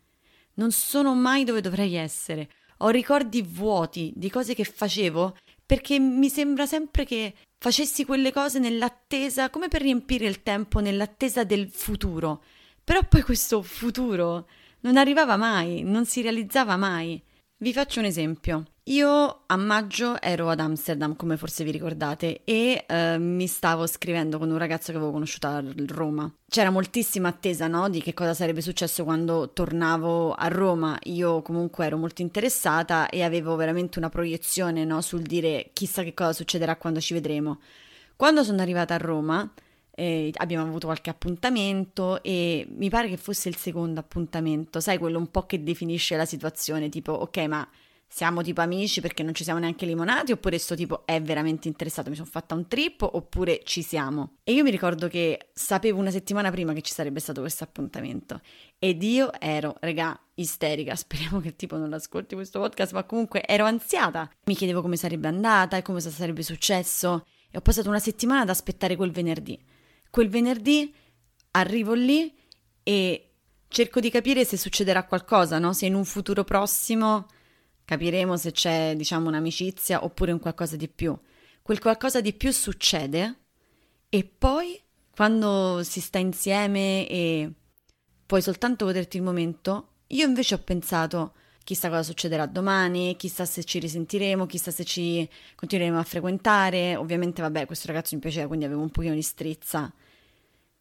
Non 0.54 0.70
sono 0.70 1.14
mai 1.14 1.44
dove 1.44 1.60
dovrei 1.60 1.94
essere. 1.94 2.48
Ho 2.82 2.88
ricordi 2.88 3.42
vuoti 3.42 4.12
di 4.16 4.28
cose 4.28 4.54
che 4.54 4.64
facevo 4.64 5.36
perché 5.64 5.98
mi 6.00 6.28
sembra 6.28 6.66
sempre 6.66 7.04
che 7.04 7.32
facessi 7.58 8.04
quelle 8.04 8.32
cose 8.32 8.58
nell'attesa, 8.58 9.50
come 9.50 9.68
per 9.68 9.82
riempire 9.82 10.26
il 10.26 10.42
tempo, 10.42 10.80
nell'attesa 10.80 11.44
del 11.44 11.70
futuro. 11.70 12.42
Però 12.82 13.00
poi 13.08 13.22
questo 13.22 13.62
futuro 13.62 14.48
non 14.80 14.96
arrivava 14.96 15.36
mai, 15.36 15.82
non 15.84 16.04
si 16.04 16.22
realizzava 16.22 16.76
mai. 16.76 17.22
Vi 17.56 17.72
faccio 17.72 18.00
un 18.00 18.06
esempio. 18.06 18.71
Io 18.86 19.42
a 19.46 19.56
maggio 19.56 20.20
ero 20.20 20.48
ad 20.50 20.58
Amsterdam, 20.58 21.14
come 21.14 21.36
forse 21.36 21.62
vi 21.62 21.70
ricordate, 21.70 22.40
e 22.42 22.84
eh, 22.88 23.16
mi 23.16 23.46
stavo 23.46 23.86
scrivendo 23.86 24.38
con 24.38 24.50
un 24.50 24.58
ragazzo 24.58 24.90
che 24.90 24.96
avevo 24.96 25.12
conosciuto 25.12 25.46
a 25.46 25.62
Roma. 25.86 26.28
C'era 26.48 26.70
moltissima 26.70 27.28
attesa, 27.28 27.68
no, 27.68 27.88
di 27.88 28.02
che 28.02 28.12
cosa 28.12 28.34
sarebbe 28.34 28.60
successo 28.60 29.04
quando 29.04 29.52
tornavo 29.52 30.32
a 30.32 30.48
Roma. 30.48 30.98
Io 31.04 31.42
comunque 31.42 31.86
ero 31.86 31.96
molto 31.96 32.22
interessata 32.22 33.08
e 33.08 33.22
avevo 33.22 33.54
veramente 33.54 34.00
una 34.00 34.08
proiezione, 34.08 34.84
no, 34.84 35.00
sul 35.00 35.22
dire 35.22 35.70
chissà 35.72 36.02
che 36.02 36.12
cosa 36.12 36.32
succederà 36.32 36.74
quando 36.74 37.00
ci 37.00 37.14
vedremo. 37.14 37.60
Quando 38.16 38.42
sono 38.42 38.62
arrivata 38.62 38.94
a 38.94 38.98
Roma, 38.98 39.48
eh, 39.94 40.32
abbiamo 40.38 40.66
avuto 40.66 40.86
qualche 40.86 41.10
appuntamento 41.10 42.20
e 42.20 42.66
mi 42.68 42.90
pare 42.90 43.08
che 43.08 43.16
fosse 43.16 43.48
il 43.48 43.56
secondo 43.56 44.00
appuntamento, 44.00 44.80
sai, 44.80 44.98
quello 44.98 45.18
un 45.18 45.30
po' 45.30 45.46
che 45.46 45.62
definisce 45.62 46.16
la 46.16 46.24
situazione, 46.24 46.88
tipo, 46.88 47.12
ok, 47.12 47.36
ma 47.46 47.68
siamo 48.12 48.42
tipo 48.42 48.60
amici 48.60 49.00
perché 49.00 49.22
non 49.22 49.32
ci 49.32 49.42
siamo 49.42 49.58
neanche 49.58 49.86
limonati 49.86 50.32
oppure 50.32 50.58
sto 50.58 50.74
tipo 50.74 51.06
è 51.06 51.22
veramente 51.22 51.66
interessato, 51.66 52.10
mi 52.10 52.14
sono 52.14 52.28
fatta 52.30 52.54
un 52.54 52.68
trip 52.68 53.00
oppure 53.00 53.62
ci 53.64 53.80
siamo. 53.80 54.36
E 54.44 54.52
io 54.52 54.62
mi 54.62 54.70
ricordo 54.70 55.08
che 55.08 55.48
sapevo 55.54 55.98
una 55.98 56.10
settimana 56.10 56.50
prima 56.50 56.74
che 56.74 56.82
ci 56.82 56.92
sarebbe 56.92 57.20
stato 57.20 57.40
questo 57.40 57.64
appuntamento 57.64 58.42
ed 58.78 59.02
io 59.02 59.32
ero, 59.40 59.76
regà, 59.80 60.18
isterica, 60.34 60.94
speriamo 60.94 61.40
che 61.40 61.56
tipo 61.56 61.78
non 61.78 61.94
ascolti 61.94 62.34
questo 62.34 62.60
podcast, 62.60 62.92
ma 62.92 63.04
comunque 63.04 63.46
ero 63.46 63.64
ansiata. 63.64 64.30
Mi 64.44 64.54
chiedevo 64.54 64.82
come 64.82 64.96
sarebbe 64.96 65.28
andata 65.28 65.78
e 65.78 65.82
come 65.82 66.00
sarebbe 66.00 66.42
successo 66.42 67.24
e 67.50 67.56
ho 67.56 67.62
passato 67.62 67.88
una 67.88 67.98
settimana 67.98 68.42
ad 68.42 68.50
aspettare 68.50 68.94
quel 68.94 69.10
venerdì. 69.10 69.58
Quel 70.10 70.28
venerdì 70.28 70.94
arrivo 71.52 71.94
lì 71.94 72.30
e 72.82 73.30
cerco 73.68 74.00
di 74.00 74.10
capire 74.10 74.44
se 74.44 74.58
succederà 74.58 75.04
qualcosa, 75.06 75.58
no? 75.58 75.72
Se 75.72 75.86
in 75.86 75.94
un 75.94 76.04
futuro 76.04 76.44
prossimo 76.44 77.26
capiremo 77.84 78.36
se 78.36 78.52
c'è, 78.52 78.94
diciamo, 78.96 79.28
un'amicizia 79.28 80.04
oppure 80.04 80.32
un 80.32 80.40
qualcosa 80.40 80.76
di 80.76 80.88
più. 80.88 81.16
Quel 81.62 81.80
qualcosa 81.80 82.20
di 82.20 82.32
più 82.32 82.50
succede 82.50 83.36
e 84.08 84.24
poi 84.24 84.80
quando 85.14 85.82
si 85.84 86.00
sta 86.00 86.18
insieme 86.18 87.06
e 87.08 87.52
puoi 88.26 88.42
soltanto 88.42 88.86
goderti 88.86 89.18
il 89.18 89.22
momento, 89.22 89.88
io 90.08 90.26
invece 90.26 90.54
ho 90.54 90.58
pensato 90.58 91.34
chissà 91.64 91.88
cosa 91.88 92.02
succederà 92.02 92.46
domani, 92.46 93.16
chissà 93.16 93.44
se 93.44 93.64
ci 93.64 93.78
risentiremo, 93.78 94.46
chissà 94.46 94.70
se 94.70 94.84
ci 94.84 95.28
continueremo 95.54 95.98
a 95.98 96.04
frequentare. 96.04 96.96
Ovviamente, 96.96 97.42
vabbè, 97.42 97.66
questo 97.66 97.86
ragazzo 97.88 98.14
mi 98.14 98.20
piaceva, 98.20 98.46
quindi 98.46 98.64
avevo 98.64 98.82
un 98.82 98.90
pochino 98.90 99.14
di 99.14 99.22
strizza. 99.22 99.92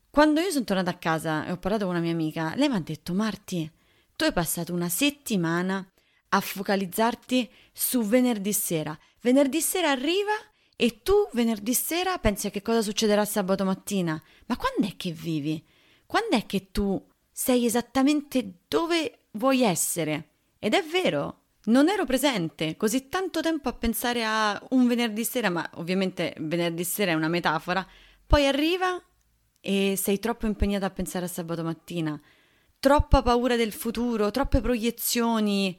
Quando 0.10 0.42
io 0.42 0.52
sono 0.52 0.66
tornata 0.66 0.90
a 0.90 0.98
casa 0.98 1.46
e 1.46 1.52
ho 1.52 1.58
parlato 1.58 1.86
con 1.86 1.94
una 1.94 2.04
mia 2.04 2.12
amica, 2.12 2.54
lei 2.56 2.70
mi 2.70 2.76
ha 2.76 2.82
detto: 2.82 3.14
Marti, 3.14 3.70
tu 4.16 4.26
hai 4.26 4.34
passato 4.34 4.74
una 4.74 4.90
settimana 4.90 5.86
a 6.34 6.40
focalizzarti 6.40 7.50
su 7.72 8.04
venerdì 8.04 8.54
sera. 8.54 8.98
Venerdì 9.22 9.62
sera 9.62 9.92
arriva 9.92 10.34
e 10.76 11.02
tu 11.04 11.14
venerdì 11.34 11.74
sera 11.74 12.18
pensi 12.18 12.48
a 12.48 12.50
che 12.50 12.62
cosa 12.62 12.82
succederà 12.82 13.26
sabato 13.26 13.64
mattina. 13.64 14.22
Ma 14.48 14.58
quando 14.58 14.88
è 14.88 14.96
che 14.96 15.12
vivi? 15.12 15.64
Quando 16.06 16.36
è 16.36 16.46
che 16.46 16.72
tu 16.72 17.02
sei 17.32 17.66
esattamente 17.66 18.60
dove 18.68 19.26
vuoi 19.32 19.62
essere? 19.62 20.30
Ed 20.60 20.74
è 20.74 20.84
vero, 20.84 21.40
non 21.66 21.90
ero 21.90 22.06
presente 22.06 22.76
così 22.78 23.10
tanto 23.10 23.42
tempo 23.42 23.70
a 23.70 23.74
pensare 23.74 24.24
a 24.26 24.62
un 24.70 24.88
venerdì 24.88 25.24
sera, 25.24 25.50
ma 25.50 25.70
ovviamente 25.76 26.34
venerdì 26.40 26.84
sera 26.84 27.12
è 27.12 27.16
una 27.16 27.28
metafora. 27.28 27.86
Poi 28.26 28.48
arriva 28.48 29.02
e 29.60 29.96
sei 29.96 30.20
troppo 30.20 30.48
impegnata 30.48 30.88
a 30.88 30.92
pensare 30.92 31.26
a 31.26 31.30
sabato 31.30 31.64
mattina, 31.64 32.20
troppa 32.80 33.22
paura 33.22 33.56
del 33.56 33.74
futuro, 33.74 34.32
troppe 34.32 34.62
proiezioni, 34.62 35.78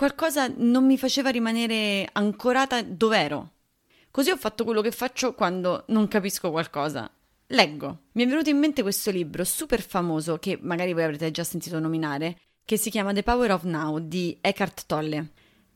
qualcosa 0.00 0.50
non 0.56 0.86
mi 0.86 0.96
faceva 0.96 1.28
rimanere 1.28 2.08
ancorata 2.12 2.80
dov'ero. 2.80 3.50
Così 4.10 4.30
ho 4.30 4.36
fatto 4.38 4.64
quello 4.64 4.80
che 4.80 4.92
faccio 4.92 5.34
quando 5.34 5.84
non 5.88 6.08
capisco 6.08 6.50
qualcosa. 6.50 7.10
Leggo. 7.48 8.04
Mi 8.12 8.22
è 8.22 8.26
venuto 8.26 8.48
in 8.48 8.56
mente 8.56 8.80
questo 8.80 9.10
libro 9.10 9.44
super 9.44 9.82
famoso 9.82 10.38
che 10.38 10.58
magari 10.62 10.94
voi 10.94 11.02
avrete 11.02 11.30
già 11.30 11.44
sentito 11.44 11.78
nominare, 11.78 12.38
che 12.64 12.78
si 12.78 12.88
chiama 12.88 13.12
The 13.12 13.22
Power 13.22 13.52
of 13.52 13.64
Now 13.64 13.98
di 13.98 14.38
Eckhart 14.40 14.86
Tolle. 14.86 15.32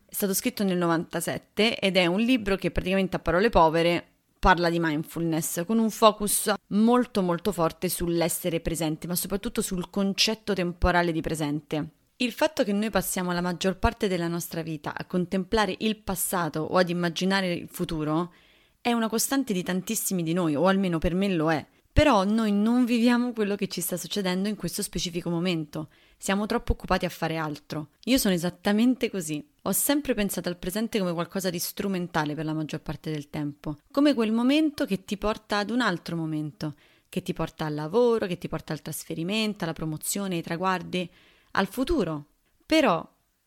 È 0.06 0.14
stato 0.14 0.32
scritto 0.32 0.64
nel 0.64 0.78
97 0.78 1.78
ed 1.78 1.98
è 1.98 2.06
un 2.06 2.20
libro 2.20 2.56
che 2.56 2.70
praticamente 2.70 3.16
a 3.16 3.18
parole 3.18 3.50
povere 3.50 4.06
parla 4.38 4.70
di 4.70 4.80
mindfulness 4.80 5.66
con 5.66 5.78
un 5.78 5.90
focus 5.90 6.50
molto 6.68 7.20
molto 7.20 7.52
forte 7.52 7.90
sull'essere 7.90 8.60
presente, 8.60 9.06
ma 9.06 9.16
soprattutto 9.16 9.60
sul 9.60 9.90
concetto 9.90 10.54
temporale 10.54 11.12
di 11.12 11.20
presente. 11.20 12.03
Il 12.18 12.30
fatto 12.30 12.62
che 12.62 12.72
noi 12.72 12.90
passiamo 12.90 13.32
la 13.32 13.40
maggior 13.40 13.76
parte 13.76 14.06
della 14.06 14.28
nostra 14.28 14.62
vita 14.62 14.94
a 14.96 15.04
contemplare 15.04 15.74
il 15.80 15.96
passato 15.96 16.60
o 16.60 16.76
ad 16.76 16.88
immaginare 16.88 17.52
il 17.52 17.68
futuro 17.68 18.32
è 18.80 18.92
una 18.92 19.08
costante 19.08 19.52
di 19.52 19.64
tantissimi 19.64 20.22
di 20.22 20.32
noi, 20.32 20.54
o 20.54 20.68
almeno 20.68 20.98
per 20.98 21.12
me 21.12 21.28
lo 21.30 21.50
è. 21.50 21.66
Però 21.92 22.22
noi 22.22 22.52
non 22.52 22.84
viviamo 22.84 23.32
quello 23.32 23.56
che 23.56 23.66
ci 23.66 23.80
sta 23.80 23.96
succedendo 23.96 24.48
in 24.48 24.54
questo 24.54 24.80
specifico 24.80 25.28
momento. 25.28 25.88
Siamo 26.16 26.46
troppo 26.46 26.72
occupati 26.72 27.04
a 27.04 27.08
fare 27.08 27.36
altro. 27.36 27.88
Io 28.04 28.18
sono 28.18 28.32
esattamente 28.32 29.10
così. 29.10 29.44
Ho 29.62 29.72
sempre 29.72 30.14
pensato 30.14 30.48
al 30.48 30.56
presente 30.56 31.00
come 31.00 31.12
qualcosa 31.12 31.50
di 31.50 31.58
strumentale 31.58 32.36
per 32.36 32.44
la 32.44 32.52
maggior 32.52 32.80
parte 32.80 33.10
del 33.10 33.28
tempo, 33.28 33.78
come 33.90 34.14
quel 34.14 34.30
momento 34.30 34.84
che 34.84 35.04
ti 35.04 35.16
porta 35.16 35.58
ad 35.58 35.70
un 35.70 35.80
altro 35.80 36.14
momento, 36.14 36.74
che 37.08 37.22
ti 37.22 37.32
porta 37.32 37.64
al 37.64 37.74
lavoro, 37.74 38.26
che 38.26 38.38
ti 38.38 38.46
porta 38.46 38.72
al 38.72 38.82
trasferimento, 38.82 39.64
alla 39.64 39.72
promozione, 39.72 40.36
ai 40.36 40.42
traguardi, 40.42 41.10
al 41.54 41.66
futuro. 41.66 42.26
Però 42.66 43.06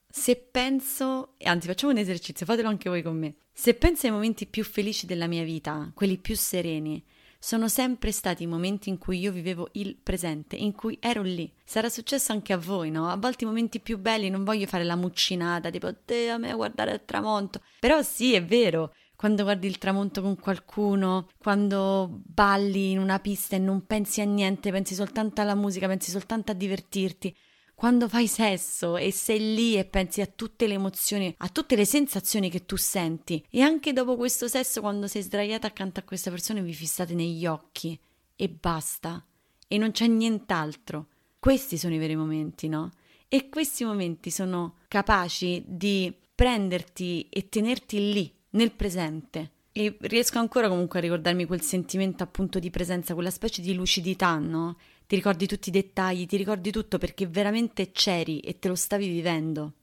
se 0.09 0.35
penso, 0.35 1.35
anzi 1.43 1.67
facciamo 1.67 1.91
un 1.91 1.99
esercizio, 1.99 2.45
fatelo 2.45 2.67
anche 2.67 2.89
voi 2.89 3.01
con 3.01 3.17
me, 3.17 3.35
se 3.51 3.73
penso 3.73 4.05
ai 4.07 4.11
momenti 4.11 4.45
più 4.45 4.63
felici 4.63 5.05
della 5.05 5.27
mia 5.27 5.43
vita, 5.43 5.91
quelli 5.93 6.17
più 6.17 6.35
sereni, 6.35 7.03
sono 7.39 7.67
sempre 7.67 8.11
stati 8.11 8.43
i 8.43 8.47
momenti 8.47 8.89
in 8.89 8.97
cui 8.97 9.19
io 9.19 9.31
vivevo 9.31 9.69
il 9.73 9.95
presente, 9.95 10.55
in 10.55 10.73
cui 10.73 10.97
ero 10.99 11.21
lì. 11.21 11.51
Sarà 11.63 11.87
successo 11.87 12.31
anche 12.31 12.51
a 12.51 12.57
voi, 12.57 12.89
no? 12.89 13.09
A 13.09 13.15
volte 13.15 13.43
i 13.43 13.47
momenti 13.47 13.79
più 13.79 13.99
belli 13.99 14.29
non 14.29 14.43
voglio 14.43 14.65
fare 14.65 14.83
la 14.83 14.95
muccinata, 14.95 15.69
tipo, 15.69 15.93
te 16.03 16.29
a 16.29 16.37
me 16.37 16.53
guardare 16.53 16.93
il 16.93 17.05
tramonto. 17.05 17.61
Però 17.79 18.01
sì, 18.01 18.33
è 18.33 18.43
vero, 18.43 18.93
quando 19.15 19.43
guardi 19.43 19.67
il 19.67 19.77
tramonto 19.77 20.21
con 20.21 20.35
qualcuno, 20.37 21.29
quando 21.37 22.21
balli 22.23 22.91
in 22.91 22.99
una 22.99 23.19
pista 23.19 23.55
e 23.55 23.59
non 23.59 23.85
pensi 23.85 24.21
a 24.21 24.25
niente, 24.25 24.71
pensi 24.71 24.95
soltanto 24.95 25.41
alla 25.41 25.55
musica, 25.55 25.87
pensi 25.87 26.09
soltanto 26.09 26.51
a 26.51 26.55
divertirti 26.55 27.35
quando 27.77 28.09
fai 28.09 28.25
sesso 28.25 28.97
e 28.97 29.11
sei 29.11 29.53
lì 29.53 29.77
e 29.77 29.85
pensi 29.85 30.19
a 30.21 30.25
tutte 30.25 30.65
le 30.65 30.73
emozioni, 30.73 31.31
a 31.37 31.47
tutte 31.49 31.75
le 31.75 31.85
sensazioni 31.85 32.49
che 32.49 32.65
tu 32.65 32.75
senti 32.75 33.45
e 33.51 33.61
anche 33.61 33.93
dopo 33.93 34.15
questo 34.15 34.47
sesso 34.47 34.81
quando 34.81 35.05
sei 35.05 35.21
sdraiata 35.21 35.67
accanto 35.67 35.99
a 35.99 36.03
questa 36.03 36.31
persona 36.31 36.59
vi 36.61 36.73
fissate 36.73 37.13
negli 37.13 37.45
occhi 37.45 37.95
e 38.35 38.49
basta 38.49 39.23
e 39.67 39.77
non 39.77 39.91
c'è 39.91 40.07
nient'altro. 40.07 41.05
Questi 41.37 41.77
sono 41.77 41.93
i 41.93 41.99
veri 41.99 42.15
momenti, 42.15 42.67
no? 42.67 42.93
E 43.27 43.47
questi 43.47 43.85
momenti 43.85 44.31
sono 44.31 44.77
capaci 44.87 45.63
di 45.67 46.11
prenderti 46.33 47.27
e 47.29 47.47
tenerti 47.47 48.11
lì, 48.11 48.33
nel 48.51 48.71
presente. 48.71 49.51
E 49.71 49.95
riesco 50.01 50.39
ancora 50.39 50.67
comunque 50.67 50.97
a 50.97 51.03
ricordarmi 51.03 51.45
quel 51.45 51.61
sentimento 51.61 52.23
appunto 52.23 52.57
di 52.57 52.71
presenza, 52.71 53.13
quella 53.13 53.29
specie 53.29 53.61
di 53.61 53.75
lucidità, 53.75 54.35
no? 54.39 54.77
Ti 55.07 55.15
ricordi 55.15 55.47
tutti 55.47 55.69
i 55.69 55.71
dettagli, 55.71 56.25
ti 56.25 56.35
ricordi 56.35 56.69
tutto 56.69 56.97
perché 56.97 57.27
veramente 57.27 57.91
c'eri 57.91 58.39
e 58.41 58.59
te 58.59 58.67
lo 58.67 58.75
stavi 58.75 59.07
vivendo. 59.07 59.73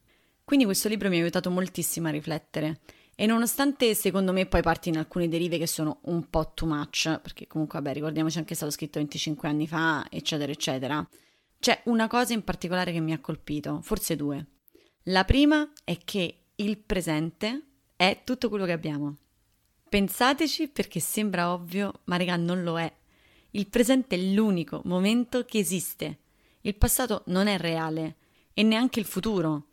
Quindi 0.44 0.66
questo 0.66 0.88
libro 0.88 1.08
mi 1.08 1.16
ha 1.16 1.20
aiutato 1.20 1.50
moltissimo 1.50 2.08
a 2.08 2.10
riflettere. 2.10 2.80
E 3.16 3.26
nonostante 3.26 3.94
secondo 3.94 4.32
me 4.32 4.44
poi 4.44 4.60
parti 4.60 4.90
in 4.90 4.98
alcune 4.98 5.28
derive 5.28 5.56
che 5.56 5.66
sono 5.66 6.00
un 6.02 6.28
po' 6.28 6.52
too 6.52 6.68
much, 6.68 7.20
perché 7.22 7.46
comunque 7.46 7.80
vabbè 7.80 7.94
ricordiamoci 7.94 8.36
anche 8.36 8.48
che 8.48 8.54
è 8.54 8.56
stato 8.56 8.72
scritto 8.72 8.98
25 8.98 9.48
anni 9.48 9.66
fa, 9.66 10.04
eccetera, 10.10 10.52
eccetera, 10.52 11.08
c'è 11.58 11.80
una 11.84 12.06
cosa 12.08 12.34
in 12.34 12.44
particolare 12.44 12.92
che 12.92 13.00
mi 13.00 13.12
ha 13.12 13.20
colpito, 13.20 13.80
forse 13.82 14.16
due. 14.16 14.44
La 15.04 15.24
prima 15.24 15.72
è 15.84 15.96
che 16.04 16.48
il 16.56 16.76
presente 16.76 17.62
è 17.96 18.20
tutto 18.24 18.50
quello 18.50 18.66
che 18.66 18.72
abbiamo. 18.72 19.16
Pensateci 19.88 20.68
perché 20.68 21.00
sembra 21.00 21.52
ovvio, 21.52 22.00
ma 22.04 22.16
raga 22.16 22.36
non 22.36 22.62
lo 22.62 22.78
è. 22.78 22.92
Il 23.56 23.68
presente 23.68 24.16
è 24.16 24.18
l'unico 24.18 24.80
momento 24.84 25.44
che 25.44 25.58
esiste. 25.58 26.18
Il 26.62 26.74
passato 26.74 27.22
non 27.26 27.46
è 27.46 27.56
reale 27.56 28.16
e 28.52 28.64
neanche 28.64 28.98
il 28.98 29.06
futuro. 29.06 29.66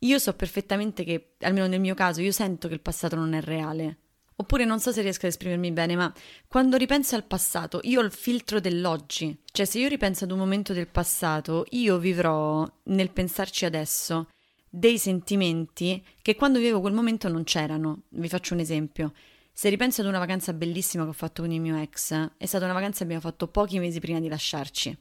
Io 0.00 0.18
so 0.18 0.32
perfettamente 0.32 1.04
che, 1.04 1.32
almeno 1.40 1.66
nel 1.66 1.80
mio 1.80 1.94
caso, 1.94 2.22
io 2.22 2.32
sento 2.32 2.66
che 2.66 2.72
il 2.72 2.80
passato 2.80 3.14
non 3.14 3.34
è 3.34 3.42
reale. 3.42 3.98
Oppure 4.36 4.64
non 4.64 4.80
so 4.80 4.90
se 4.90 5.02
riesco 5.02 5.26
ad 5.26 5.32
esprimermi 5.32 5.70
bene, 5.70 5.96
ma 5.96 6.10
quando 6.46 6.78
ripenso 6.78 7.14
al 7.14 7.24
passato, 7.24 7.80
io 7.82 8.00
ho 8.00 8.04
il 8.04 8.10
filtro 8.10 8.58
dell'oggi. 8.58 9.36
Cioè, 9.44 9.66
se 9.66 9.80
io 9.80 9.88
ripenso 9.88 10.24
ad 10.24 10.30
un 10.30 10.38
momento 10.38 10.72
del 10.72 10.88
passato, 10.88 11.66
io 11.70 11.98
vivrò, 11.98 12.66
nel 12.84 13.10
pensarci 13.10 13.66
adesso, 13.66 14.28
dei 14.66 14.98
sentimenti 14.98 16.02
che 16.22 16.36
quando 16.36 16.58
vivevo 16.58 16.80
quel 16.80 16.94
momento 16.94 17.28
non 17.28 17.44
c'erano. 17.44 18.04
Vi 18.08 18.28
faccio 18.28 18.54
un 18.54 18.60
esempio. 18.60 19.12
Se 19.58 19.70
ripenso 19.70 20.02
ad 20.02 20.08
una 20.08 20.18
vacanza 20.18 20.52
bellissima 20.52 21.04
che 21.04 21.08
ho 21.08 21.14
fatto 21.14 21.40
con 21.40 21.50
il 21.50 21.62
mio 21.62 21.78
ex, 21.78 22.12
è 22.36 22.44
stata 22.44 22.66
una 22.66 22.74
vacanza 22.74 22.98
che 22.98 23.04
abbiamo 23.04 23.22
fatto 23.22 23.48
pochi 23.48 23.78
mesi 23.78 24.00
prima 24.00 24.20
di 24.20 24.28
lasciarci. 24.28 24.94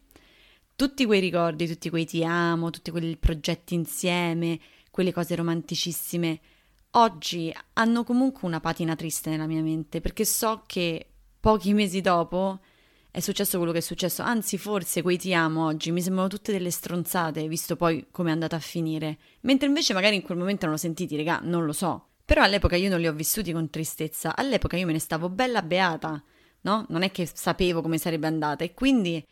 Tutti 0.77 1.05
quei 1.05 1.19
ricordi, 1.19 1.67
tutti 1.67 1.89
quei 1.89 2.05
ti 2.05 2.23
amo, 2.23 2.69
tutti 2.69 2.89
quei 2.89 3.17
progetti 3.17 3.73
insieme, 3.73 4.57
quelle 4.91 5.11
cose 5.11 5.35
romanticissime, 5.35 6.39
oggi 6.91 7.53
hanno 7.73 8.05
comunque 8.05 8.47
una 8.47 8.61
patina 8.61 8.95
triste 8.95 9.29
nella 9.29 9.45
mia 9.45 9.61
mente, 9.61 9.99
perché 9.99 10.23
so 10.23 10.63
che 10.65 11.05
pochi 11.37 11.73
mesi 11.73 11.99
dopo 11.99 12.61
è 13.11 13.19
successo 13.19 13.57
quello 13.57 13.73
che 13.73 13.79
è 13.79 13.81
successo, 13.81 14.21
anzi 14.21 14.57
forse 14.57 15.01
quei 15.01 15.17
ti 15.17 15.33
amo 15.33 15.65
oggi 15.65 15.91
mi 15.91 16.01
sembrano 16.01 16.29
tutte 16.29 16.53
delle 16.53 16.71
stronzate, 16.71 17.45
visto 17.49 17.75
poi 17.75 18.07
come 18.09 18.29
è 18.29 18.31
andata 18.31 18.55
a 18.55 18.59
finire, 18.59 19.17
mentre 19.41 19.67
invece 19.67 19.93
magari 19.93 20.15
in 20.15 20.21
quel 20.21 20.37
momento 20.37 20.65
l'ho 20.65 20.77
sentiti, 20.77 21.17
regà, 21.17 21.41
non 21.43 21.65
lo 21.65 21.73
so. 21.73 22.07
Però 22.25 22.41
all'epoca 22.41 22.75
io 22.75 22.89
non 22.89 22.99
li 22.99 23.07
ho 23.07 23.13
vissuti 23.13 23.51
con 23.51 23.69
tristezza, 23.69 24.35
all'epoca 24.35 24.77
io 24.77 24.87
me 24.87 24.93
ne 24.93 24.99
stavo 24.99 25.29
bella 25.29 25.61
beata, 25.61 26.21
no? 26.61 26.85
Non 26.89 27.03
è 27.03 27.11
che 27.11 27.29
sapevo 27.31 27.81
come 27.81 27.99
sarebbe 27.99 28.25
andata 28.25 28.63
e 28.63 28.73
quindi 28.73 29.23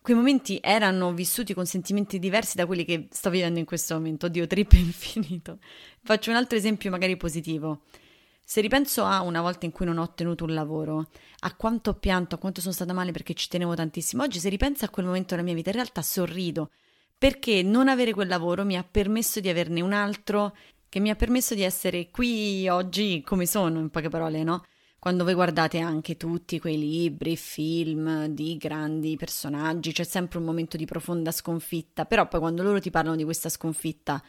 quei 0.00 0.16
momenti 0.16 0.58
erano 0.60 1.12
vissuti 1.12 1.54
con 1.54 1.66
sentimenti 1.66 2.18
diversi 2.18 2.56
da 2.56 2.66
quelli 2.66 2.84
che 2.84 3.06
sto 3.10 3.30
vivendo 3.30 3.58
in 3.58 3.64
questo 3.64 3.94
momento. 3.94 4.26
Oddio, 4.26 4.46
trip 4.46 4.72
infinito. 4.74 5.58
Faccio 6.02 6.30
un 6.30 6.36
altro 6.36 6.56
esempio 6.56 6.90
magari 6.90 7.16
positivo. 7.16 7.82
Se 8.44 8.60
ripenso 8.60 9.04
a 9.04 9.22
una 9.22 9.40
volta 9.40 9.66
in 9.66 9.72
cui 9.72 9.86
non 9.86 9.98
ho 9.98 10.02
ottenuto 10.02 10.44
un 10.44 10.54
lavoro, 10.54 11.08
a 11.40 11.54
quanto 11.54 11.90
ho 11.90 11.94
pianto, 11.94 12.34
a 12.34 12.38
quanto 12.38 12.60
sono 12.60 12.72
stata 12.72 12.92
male 12.92 13.12
perché 13.12 13.34
ci 13.34 13.48
tenevo 13.48 13.74
tantissimo, 13.74 14.22
oggi 14.24 14.40
se 14.40 14.48
ripenso 14.48 14.84
a 14.84 14.88
quel 14.88 15.06
momento 15.06 15.34
della 15.34 15.46
mia 15.46 15.54
vita, 15.54 15.70
in 15.70 15.76
realtà 15.76 16.02
sorrido, 16.02 16.70
perché 17.16 17.62
non 17.62 17.88
avere 17.88 18.12
quel 18.12 18.26
lavoro 18.26 18.64
mi 18.64 18.76
ha 18.76 18.82
permesso 18.82 19.38
di 19.38 19.48
averne 19.48 19.80
un 19.80 19.92
altro 19.92 20.56
che 20.92 21.00
mi 21.00 21.08
ha 21.08 21.14
permesso 21.14 21.54
di 21.54 21.62
essere 21.62 22.10
qui 22.10 22.68
oggi 22.68 23.22
come 23.24 23.46
sono, 23.46 23.78
in 23.78 23.88
poche 23.88 24.10
parole, 24.10 24.42
no? 24.42 24.62
quando 24.98 25.24
voi 25.24 25.32
guardate 25.32 25.78
anche 25.78 26.18
tutti 26.18 26.60
quei 26.60 26.78
libri, 26.78 27.34
film 27.34 28.26
di 28.26 28.58
grandi 28.58 29.16
personaggi, 29.16 29.90
c'è 29.90 30.04
sempre 30.04 30.36
un 30.36 30.44
momento 30.44 30.76
di 30.76 30.84
profonda 30.84 31.30
sconfitta, 31.30 32.04
però 32.04 32.28
poi 32.28 32.40
quando 32.40 32.62
loro 32.62 32.78
ti 32.78 32.90
parlano 32.90 33.16
di 33.16 33.24
questa 33.24 33.48
sconfitta, 33.48 34.22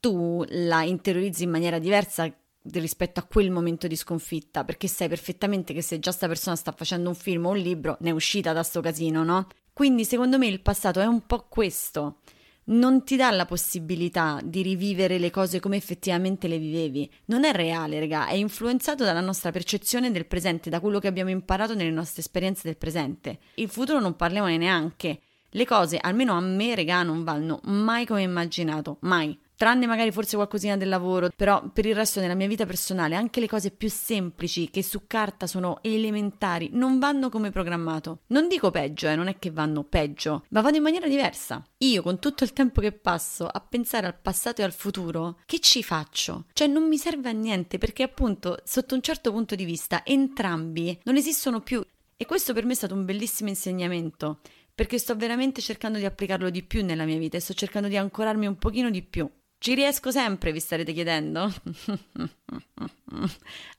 tu 0.00 0.42
la 0.48 0.82
interiorizzi 0.82 1.42
in 1.42 1.50
maniera 1.50 1.78
diversa 1.78 2.26
rispetto 2.72 3.20
a 3.20 3.24
quel 3.24 3.50
momento 3.50 3.86
di 3.86 3.94
sconfitta, 3.94 4.64
perché 4.64 4.88
sai 4.88 5.08
perfettamente 5.08 5.74
che 5.74 5.82
se 5.82 5.98
già 5.98 6.10
sta 6.10 6.26
persona 6.26 6.56
sta 6.56 6.72
facendo 6.72 7.10
un 7.10 7.16
film 7.16 7.44
o 7.44 7.50
un 7.50 7.58
libro, 7.58 7.98
ne 8.00 8.08
è 8.08 8.12
uscita 8.14 8.54
da 8.54 8.62
sto 8.62 8.80
casino, 8.80 9.24
no? 9.24 9.46
Quindi 9.74 10.06
secondo 10.06 10.38
me 10.38 10.46
il 10.46 10.62
passato 10.62 11.00
è 11.00 11.06
un 11.06 11.26
po' 11.26 11.48
questo 11.50 12.20
non 12.68 13.04
ti 13.04 13.16
dà 13.16 13.30
la 13.30 13.46
possibilità 13.46 14.40
di 14.42 14.62
rivivere 14.62 15.18
le 15.18 15.30
cose 15.30 15.60
come 15.60 15.76
effettivamente 15.76 16.48
le 16.48 16.58
vivevi. 16.58 17.10
Non 17.26 17.44
è 17.44 17.52
reale, 17.52 18.00
raga, 18.00 18.26
è 18.26 18.34
influenzato 18.34 19.04
dalla 19.04 19.20
nostra 19.20 19.50
percezione 19.50 20.10
del 20.10 20.26
presente, 20.26 20.70
da 20.70 20.80
quello 20.80 20.98
che 20.98 21.08
abbiamo 21.08 21.30
imparato 21.30 21.74
nelle 21.74 21.90
nostre 21.90 22.20
esperienze 22.20 22.62
del 22.64 22.76
presente. 22.76 23.38
Il 23.54 23.68
futuro 23.68 24.00
non 24.00 24.16
parliamone 24.16 24.56
neanche. 24.56 25.20
Le 25.50 25.64
cose, 25.64 25.98
almeno 25.98 26.34
a 26.34 26.40
me, 26.40 26.74
raga, 26.74 27.02
non 27.02 27.24
vanno 27.24 27.60
mai 27.64 28.04
come 28.04 28.22
immaginato, 28.22 28.98
mai 29.00 29.38
tranne 29.58 29.86
magari 29.86 30.12
forse 30.12 30.36
qualcosina 30.36 30.76
del 30.76 30.88
lavoro, 30.88 31.30
però 31.34 31.68
per 31.70 31.84
il 31.84 31.96
resto 31.96 32.20
nella 32.20 32.36
mia 32.36 32.46
vita 32.46 32.64
personale 32.64 33.16
anche 33.16 33.40
le 33.40 33.48
cose 33.48 33.72
più 33.72 33.90
semplici 33.90 34.70
che 34.70 34.84
su 34.84 35.02
carta 35.08 35.48
sono 35.48 35.80
elementari 35.82 36.70
non 36.72 37.00
vanno 37.00 37.28
come 37.28 37.50
programmato. 37.50 38.20
Non 38.28 38.46
dico 38.46 38.70
peggio, 38.70 39.08
eh, 39.08 39.16
non 39.16 39.26
è 39.26 39.36
che 39.40 39.50
vanno 39.50 39.82
peggio, 39.82 40.44
ma 40.50 40.60
vanno 40.60 40.76
in 40.76 40.84
maniera 40.84 41.08
diversa. 41.08 41.60
Io 41.78 42.02
con 42.02 42.20
tutto 42.20 42.44
il 42.44 42.52
tempo 42.52 42.80
che 42.80 42.92
passo 42.92 43.48
a 43.48 43.60
pensare 43.60 44.06
al 44.06 44.16
passato 44.16 44.60
e 44.60 44.64
al 44.64 44.72
futuro, 44.72 45.40
che 45.44 45.58
ci 45.58 45.82
faccio? 45.82 46.44
Cioè 46.52 46.68
non 46.68 46.86
mi 46.86 46.96
serve 46.96 47.28
a 47.28 47.32
niente 47.32 47.78
perché 47.78 48.04
appunto 48.04 48.60
sotto 48.64 48.94
un 48.94 49.02
certo 49.02 49.32
punto 49.32 49.56
di 49.56 49.64
vista 49.64 50.04
entrambi 50.04 50.96
non 51.02 51.16
esistono 51.16 51.60
più 51.60 51.84
e 52.16 52.26
questo 52.26 52.52
per 52.52 52.64
me 52.64 52.74
è 52.74 52.76
stato 52.76 52.94
un 52.94 53.04
bellissimo 53.04 53.48
insegnamento 53.48 54.38
perché 54.78 54.98
sto 54.98 55.16
veramente 55.16 55.60
cercando 55.60 55.98
di 55.98 56.04
applicarlo 56.04 56.50
di 56.50 56.62
più 56.62 56.84
nella 56.84 57.04
mia 57.04 57.18
vita 57.18 57.36
e 57.36 57.40
sto 57.40 57.52
cercando 57.52 57.88
di 57.88 57.96
ancorarmi 57.96 58.46
un 58.46 58.58
pochino 58.58 58.90
di 58.90 59.02
più. 59.02 59.28
Ci 59.60 59.74
riesco 59.74 60.12
sempre, 60.12 60.52
vi 60.52 60.60
starete 60.60 60.92
chiedendo? 60.92 61.52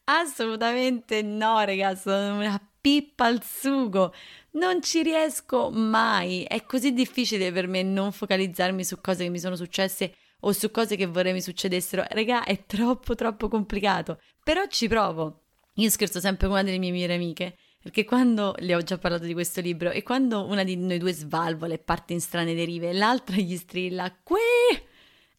Assolutamente 0.04 1.22
no, 1.22 1.64
ragazzi, 1.64 2.10
sono 2.10 2.38
una 2.38 2.62
pippa 2.82 3.26
al 3.26 3.42
sugo. 3.42 4.14
Non 4.52 4.82
ci 4.82 5.04
riesco 5.04 5.70
mai. 5.70 6.44
È 6.44 6.64
così 6.64 6.92
difficile 6.92 7.54
per 7.54 7.68
me 7.68 7.82
non 7.84 8.12
focalizzarmi 8.12 8.84
su 8.84 9.00
cose 9.00 9.24
che 9.24 9.30
mi 9.30 9.40
sono 9.40 9.56
successe 9.56 10.16
o 10.42 10.52
su 10.52 10.70
cose 10.70 10.98
che 10.98 11.06
vorrei 11.06 11.32
mi 11.32 11.42
succedessero. 11.42 12.04
Raga, 12.10 12.44
è 12.44 12.66
troppo 12.66 13.16
troppo 13.16 13.48
complicato. 13.48 14.20
Però 14.44 14.66
ci 14.68 14.90
provo. 14.90 15.44
Io 15.76 15.90
scherzo 15.90 16.20
sempre 16.20 16.48
con 16.48 16.58
una 16.58 16.66
delle 16.66 16.78
mie 16.78 16.92
migliori 16.92 17.14
amiche. 17.14 17.56
Perché 17.82 18.04
quando 18.04 18.54
le 18.58 18.76
ho 18.76 18.82
già 18.82 18.98
parlato 18.98 19.24
di 19.24 19.32
questo 19.32 19.62
libro 19.62 19.92
e 19.92 20.04
quando 20.04 20.46
una 20.46 20.66
di 20.66 20.76
noi 20.76 20.98
due 20.98 21.14
svalvola 21.14 21.74
e 21.74 21.80
parte 21.80 22.12
in 22.12 22.20
strane 22.20 22.54
derive, 22.54 22.92
l'altra 22.92 23.38
gli 23.38 23.56
strilla: 23.56 24.14
Qui! 24.22 24.88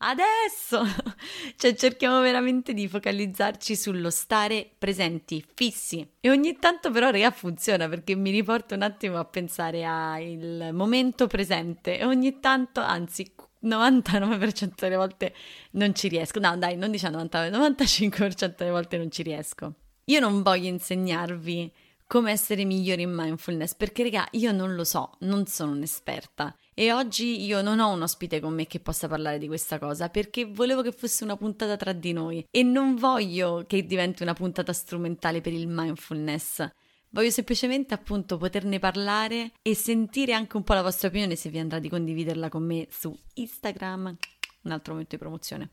Adesso! 0.01 0.85
cioè 1.57 1.75
cerchiamo 1.75 2.21
veramente 2.21 2.75
di 2.75 2.89
focalizzarci 2.89 3.75
sullo 3.77 4.11
stare 4.11 4.71
presenti, 4.79 5.45
fissi. 5.55 6.07
E 6.21 6.31
ogni 6.31 6.59
tanto 6.59 6.91
però, 6.91 7.11
raga, 7.11 7.31
funziona 7.31 7.89
perché 7.89 8.15
mi 8.15 8.31
riporto 8.31 8.75
un 8.75 8.83
attimo 8.83 9.19
a 9.19 9.25
pensare 9.25 9.85
al 9.85 10.71
momento 10.73 11.27
presente 11.27 11.99
e 11.99 12.05
ogni 12.05 12.41
tanto, 12.41 12.81
anzi 12.81 13.33
99% 13.63 14.73
delle 14.77 14.97
volte 14.97 15.35
non 15.73 15.95
ci 15.95 16.09
riesco. 16.09 16.41
No, 16.41 16.57
dai, 16.57 16.77
non 16.77 16.91
diciamo 16.91 17.17
99, 17.17 17.75
95% 17.75 18.55
delle 18.57 18.71
volte 18.71 18.97
non 18.97 19.11
ci 19.11 19.23
riesco. 19.23 19.75
Io 20.05 20.21
non 20.21 20.43
voglio 20.43 20.69
insegnarvi 20.69 21.73
come 22.07 22.33
essere 22.33 22.65
migliori 22.65 23.03
in 23.03 23.13
mindfulness 23.13 23.75
perché, 23.75 24.03
raga, 24.03 24.27
io 24.33 24.51
non 24.51 24.75
lo 24.75 24.83
so, 24.83 25.13
non 25.21 25.47
sono 25.47 25.73
un'esperta. 25.73 26.55
E 26.81 26.93
oggi 26.93 27.45
io 27.45 27.61
non 27.61 27.79
ho 27.79 27.93
un 27.93 28.01
ospite 28.01 28.41
con 28.41 28.55
me 28.55 28.67
che 28.67 28.81
possa 28.81 29.07
parlare 29.07 29.37
di 29.37 29.47
questa 29.47 29.79
cosa 29.79 30.09
perché 30.09 30.47
volevo 30.47 30.81
che 30.81 30.93
fosse 30.93 31.25
una 31.25 31.37
puntata 31.37 31.77
tra 31.77 31.93
di 31.93 32.15
noi 32.15 32.43
e 32.51 32.63
non 32.63 32.97
voglio 32.97 33.65
che 33.67 33.85
diventi 33.85 34.23
una 34.23 34.33
puntata 34.33 34.73
strumentale 34.73 35.43
per 35.43 35.53
il 35.53 35.69
mindfulness. 35.69 36.67
Voglio 37.11 37.29
semplicemente 37.29 37.93
appunto 37.93 38.39
poterne 38.39 38.79
parlare 38.79 39.53
e 39.61 39.75
sentire 39.75 40.33
anche 40.33 40.57
un 40.57 40.65
po' 40.65 40.73
la 40.73 40.81
vostra 40.81 41.09
opinione 41.09 41.37
se 41.37 41.51
vi 41.51 41.59
andrà 41.59 41.79
di 41.81 41.91
condividerla 41.91 42.49
con 42.49 42.65
me 42.65 42.87
su 42.89 43.15
Instagram, 43.35 44.17
un 44.63 44.71
altro 44.71 44.95
momento 44.95 45.17
di 45.17 45.21
promozione. 45.21 45.69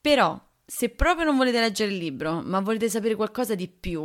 Però 0.00 0.42
se 0.64 0.88
proprio 0.88 1.26
non 1.26 1.36
volete 1.36 1.60
leggere 1.60 1.92
il 1.92 1.98
libro, 1.98 2.40
ma 2.40 2.60
volete 2.60 2.88
sapere 2.88 3.14
qualcosa 3.14 3.54
di 3.54 3.68
più, 3.68 4.02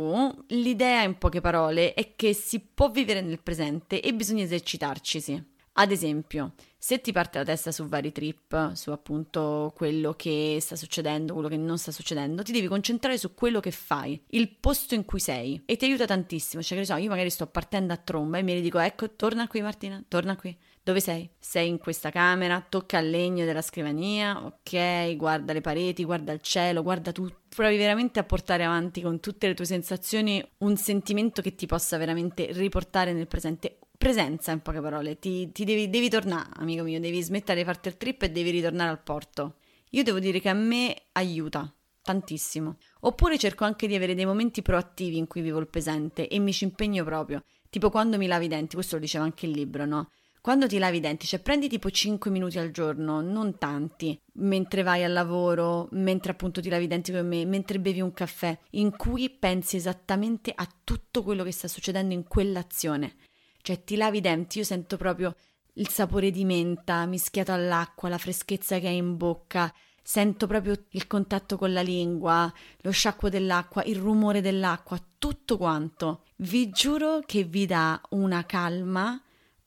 l'idea 0.48 1.02
in 1.02 1.16
poche 1.16 1.40
parole 1.40 1.94
è 1.94 2.14
che 2.14 2.34
si 2.34 2.60
può 2.60 2.90
vivere 2.90 3.22
nel 3.22 3.40
presente 3.40 4.02
e 4.02 4.12
bisogna 4.12 4.42
esercitarcisi. 4.42 5.49
Ad 5.80 5.92
esempio, 5.92 6.52
se 6.76 7.00
ti 7.00 7.10
parte 7.10 7.38
la 7.38 7.44
testa 7.44 7.72
su 7.72 7.88
vari 7.88 8.12
trip, 8.12 8.74
su 8.74 8.90
appunto 8.90 9.72
quello 9.74 10.12
che 10.12 10.58
sta 10.60 10.76
succedendo, 10.76 11.32
quello 11.32 11.48
che 11.48 11.56
non 11.56 11.78
sta 11.78 11.90
succedendo, 11.90 12.42
ti 12.42 12.52
devi 12.52 12.66
concentrare 12.66 13.16
su 13.16 13.32
quello 13.32 13.60
che 13.60 13.70
fai, 13.70 14.22
il 14.32 14.50
posto 14.50 14.94
in 14.94 15.06
cui 15.06 15.20
sei 15.20 15.62
e 15.64 15.76
ti 15.76 15.86
aiuta 15.86 16.04
tantissimo. 16.04 16.62
Cioè, 16.62 16.76
che 16.76 16.84
so, 16.84 16.96
io 16.96 17.08
magari 17.08 17.30
sto 17.30 17.46
partendo 17.46 17.94
a 17.94 17.96
tromba 17.96 18.36
e 18.36 18.42
mi 18.42 18.60
dico, 18.60 18.78
ecco, 18.78 19.12
torna 19.16 19.48
qui 19.48 19.62
Martina, 19.62 20.04
torna 20.06 20.36
qui. 20.36 20.54
Dove 20.82 21.00
sei? 21.00 21.30
Sei 21.38 21.66
in 21.66 21.78
questa 21.78 22.10
camera, 22.10 22.62
tocca 22.68 22.98
il 22.98 23.08
legno 23.08 23.46
della 23.46 23.62
scrivania, 23.62 24.44
ok, 24.44 25.16
guarda 25.16 25.54
le 25.54 25.62
pareti, 25.62 26.04
guarda 26.04 26.32
il 26.32 26.42
cielo, 26.42 26.82
guarda 26.82 27.10
tu. 27.10 27.26
Provi 27.48 27.78
veramente 27.78 28.18
a 28.18 28.24
portare 28.24 28.64
avanti 28.64 29.00
con 29.00 29.18
tutte 29.18 29.46
le 29.46 29.54
tue 29.54 29.64
sensazioni 29.64 30.46
un 30.58 30.76
sentimento 30.76 31.40
che 31.40 31.54
ti 31.54 31.64
possa 31.64 31.96
veramente 31.96 32.52
riportare 32.52 33.14
nel 33.14 33.26
presente 33.26 33.78
presenza 34.00 34.50
in 34.50 34.62
poche 34.62 34.80
parole, 34.80 35.18
ti, 35.18 35.52
ti 35.52 35.62
devi, 35.62 35.90
devi, 35.90 36.08
tornare, 36.08 36.48
amico 36.54 36.82
mio, 36.84 36.98
devi 36.98 37.20
smettere 37.20 37.58
di 37.58 37.66
farti 37.66 37.88
il 37.88 37.98
trip 37.98 38.22
e 38.22 38.30
devi 38.30 38.48
ritornare 38.48 38.88
al 38.88 39.02
porto. 39.02 39.56
Io 39.90 40.02
devo 40.02 40.18
dire 40.18 40.40
che 40.40 40.48
a 40.48 40.54
me 40.54 40.96
aiuta 41.12 41.70
tantissimo. 42.00 42.78
Oppure 43.00 43.36
cerco 43.36 43.64
anche 43.64 43.86
di 43.86 43.94
avere 43.94 44.14
dei 44.14 44.24
momenti 44.24 44.62
proattivi 44.62 45.18
in 45.18 45.26
cui 45.26 45.42
vivo 45.42 45.58
il 45.58 45.68
presente 45.68 46.28
e 46.28 46.38
mi 46.38 46.50
ci 46.50 46.64
impegno 46.64 47.04
proprio, 47.04 47.44
tipo 47.68 47.90
quando 47.90 48.16
mi 48.16 48.26
lavi 48.26 48.46
i 48.46 48.48
denti, 48.48 48.74
questo 48.74 48.94
lo 48.94 49.02
diceva 49.02 49.24
anche 49.24 49.44
il 49.44 49.52
libro, 49.52 49.84
no? 49.84 50.08
Quando 50.40 50.66
ti 50.66 50.78
lavi 50.78 50.96
i 50.96 51.00
denti, 51.00 51.26
cioè 51.26 51.38
prendi 51.38 51.68
tipo 51.68 51.90
5 51.90 52.30
minuti 52.30 52.58
al 52.58 52.70
giorno, 52.70 53.20
non 53.20 53.58
tanti, 53.58 54.18
mentre 54.36 54.82
vai 54.82 55.04
al 55.04 55.12
lavoro, 55.12 55.88
mentre 55.90 56.32
appunto 56.32 56.62
ti 56.62 56.70
lavi 56.70 56.84
i 56.84 56.88
denti 56.88 57.12
con 57.12 57.28
me, 57.28 57.44
mentre 57.44 57.78
bevi 57.78 58.00
un 58.00 58.14
caffè, 58.14 58.58
in 58.70 58.96
cui 58.96 59.28
pensi 59.28 59.76
esattamente 59.76 60.54
a 60.54 60.66
tutto 60.82 61.22
quello 61.22 61.44
che 61.44 61.52
sta 61.52 61.68
succedendo 61.68 62.14
in 62.14 62.24
quell'azione 62.26 63.16
cioè 63.62 63.84
ti 63.84 63.96
lavi 63.96 64.18
i 64.18 64.20
denti, 64.20 64.58
io 64.58 64.64
sento 64.64 64.96
proprio 64.96 65.34
il 65.74 65.88
sapore 65.88 66.30
di 66.30 66.44
menta 66.44 67.06
mischiato 67.06 67.52
all'acqua, 67.52 68.08
la 68.08 68.18
freschezza 68.18 68.78
che 68.78 68.88
hai 68.88 68.96
in 68.96 69.16
bocca, 69.16 69.72
sento 70.02 70.46
proprio 70.46 70.74
il 70.90 71.06
contatto 71.06 71.56
con 71.56 71.72
la 71.72 71.82
lingua, 71.82 72.52
lo 72.80 72.90
sciacquo 72.90 73.28
dell'acqua, 73.28 73.82
il 73.84 73.96
rumore 73.96 74.40
dell'acqua, 74.40 75.00
tutto 75.18 75.56
quanto. 75.56 76.24
Vi 76.36 76.70
giuro 76.70 77.20
che 77.24 77.44
vi 77.44 77.66
dà 77.66 78.00
una 78.10 78.44
calma 78.44 79.22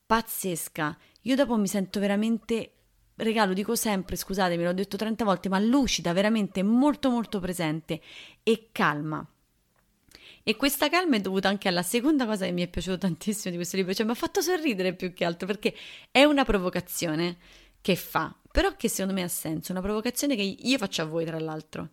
pazzesca. 0.06 0.96
Io 1.22 1.36
dopo 1.36 1.56
mi 1.56 1.66
sento 1.66 2.00
veramente 2.00 2.72
regalo, 3.16 3.52
dico 3.52 3.74
sempre, 3.74 4.16
scusatemi, 4.16 4.64
l'ho 4.64 4.74
detto 4.74 4.96
30 4.96 5.24
volte, 5.24 5.48
ma 5.48 5.58
lucida, 5.58 6.12
veramente 6.12 6.62
molto 6.62 7.10
molto 7.10 7.40
presente 7.40 8.00
e 8.42 8.68
calma. 8.72 9.26
E 10.46 10.56
questa 10.56 10.90
calma 10.90 11.16
è 11.16 11.20
dovuta 11.20 11.48
anche 11.48 11.68
alla 11.68 11.82
seconda 11.82 12.26
cosa 12.26 12.44
che 12.44 12.52
mi 12.52 12.62
è 12.62 12.68
piaciuto 12.68 12.98
tantissimo 12.98 13.48
di 13.48 13.56
questo 13.56 13.78
libro, 13.78 13.94
cioè 13.94 14.04
mi 14.04 14.12
ha 14.12 14.14
fatto 14.14 14.42
sorridere 14.42 14.94
più 14.94 15.14
che 15.14 15.24
altro 15.24 15.46
perché 15.46 15.74
è 16.10 16.22
una 16.24 16.44
provocazione 16.44 17.38
che 17.80 17.96
fa, 17.96 18.34
però 18.52 18.76
che 18.76 18.90
secondo 18.90 19.14
me 19.14 19.22
ha 19.22 19.28
senso, 19.28 19.72
una 19.72 19.80
provocazione 19.80 20.36
che 20.36 20.42
io 20.42 20.76
faccio 20.76 21.00
a 21.00 21.06
voi 21.06 21.24
tra 21.24 21.38
l'altro. 21.38 21.92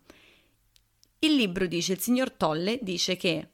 Il 1.20 1.36
libro 1.36 1.66
dice, 1.66 1.94
il 1.94 2.00
signor 2.00 2.32
Tolle 2.32 2.78
dice 2.82 3.16
che 3.16 3.50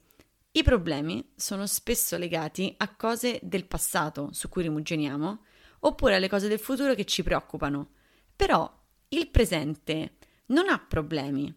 i 0.52 0.64
problemi 0.64 1.32
sono 1.36 1.68
spesso 1.68 2.18
legati 2.18 2.74
a 2.78 2.96
cose 2.96 3.40
del 3.44 3.66
passato 3.66 4.30
su 4.32 4.50
cui 4.50 4.64
rimuginiamo 4.64 5.44
oppure 5.82 6.16
alle 6.16 6.30
cose 6.30 6.48
del 6.48 6.60
futuro 6.60 6.96
che 6.96 7.06
ci 7.06 7.22
preoccupano. 7.22 7.92
Però 8.36 8.68
il 9.10 9.28
presente 9.30 10.16
non 10.48 10.70
ha 10.70 10.80
problemi. 10.80 11.54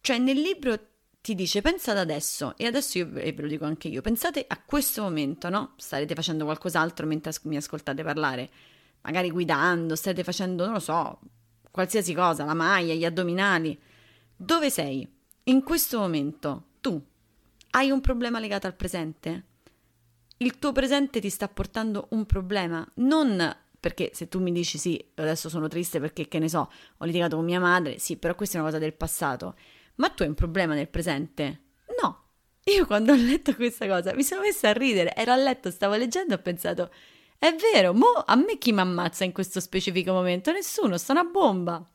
Cioè 0.00 0.18
nel 0.18 0.40
libro 0.40 0.89
ti 1.20 1.34
dice 1.34 1.60
pensate 1.60 1.98
adesso 1.98 2.54
e 2.56 2.66
adesso 2.66 2.98
io 2.98 3.08
ve 3.10 3.34
lo 3.36 3.46
dico 3.46 3.64
anche 3.64 3.88
io, 3.88 4.00
pensate 4.00 4.44
a 4.46 4.60
questo 4.64 5.02
momento, 5.02 5.48
no? 5.48 5.74
Starete 5.76 6.14
facendo 6.14 6.44
qualcos'altro 6.44 7.06
mentre 7.06 7.32
mi 7.42 7.56
ascoltate 7.56 8.02
parlare, 8.02 8.50
magari 9.02 9.30
guidando, 9.30 9.94
state 9.96 10.24
facendo, 10.24 10.64
non 10.64 10.74
lo 10.74 10.80
so, 10.80 11.20
qualsiasi 11.70 12.14
cosa, 12.14 12.44
la 12.44 12.54
maglia, 12.54 12.94
gli 12.94 13.04
addominali. 13.04 13.78
Dove 14.34 14.70
sei? 14.70 15.06
In 15.44 15.62
questo 15.62 15.98
momento 15.98 16.64
tu 16.80 17.02
hai 17.72 17.90
un 17.90 18.00
problema 18.00 18.38
legato 18.38 18.66
al 18.66 18.74
presente? 18.74 19.44
Il 20.38 20.58
tuo 20.58 20.72
presente 20.72 21.20
ti 21.20 21.28
sta 21.28 21.48
portando 21.48 22.06
un 22.10 22.24
problema, 22.24 22.86
non 22.94 23.56
perché 23.78 24.10
se 24.14 24.28
tu 24.28 24.40
mi 24.40 24.52
dici 24.52 24.78
sì, 24.78 25.02
adesso 25.14 25.50
sono 25.50 25.68
triste 25.68 26.00
perché 26.00 26.28
che 26.28 26.38
ne 26.38 26.48
so, 26.48 26.70
ho 26.96 27.04
litigato 27.04 27.36
con 27.36 27.44
mia 27.44 27.60
madre, 27.60 27.98
sì, 27.98 28.16
però 28.16 28.34
questa 28.34 28.56
è 28.56 28.60
una 28.60 28.68
cosa 28.68 28.80
del 28.80 28.94
passato 28.94 29.54
ma 30.00 30.08
tu 30.08 30.22
hai 30.22 30.28
un 30.28 30.34
problema 30.34 30.74
nel 30.74 30.88
presente? 30.88 31.60
No, 32.00 32.24
io 32.64 32.86
quando 32.86 33.12
ho 33.12 33.16
letto 33.16 33.54
questa 33.54 33.86
cosa 33.86 34.14
mi 34.14 34.24
sono 34.24 34.40
messa 34.40 34.70
a 34.70 34.72
ridere, 34.72 35.14
ero 35.14 35.32
a 35.32 35.36
letto, 35.36 35.70
stavo 35.70 35.94
leggendo 35.94 36.32
e 36.32 36.36
ho 36.36 36.40
pensato, 36.40 36.90
è 37.38 37.54
vero, 37.54 37.92
mo 37.92 38.06
a 38.24 38.34
me 38.34 38.56
chi 38.58 38.72
mi 38.72 38.80
ammazza 38.80 39.24
in 39.24 39.32
questo 39.32 39.60
specifico 39.60 40.12
momento? 40.12 40.50
Nessuno, 40.52 40.96
sta 40.96 41.12
una 41.12 41.24
bomba. 41.24 41.86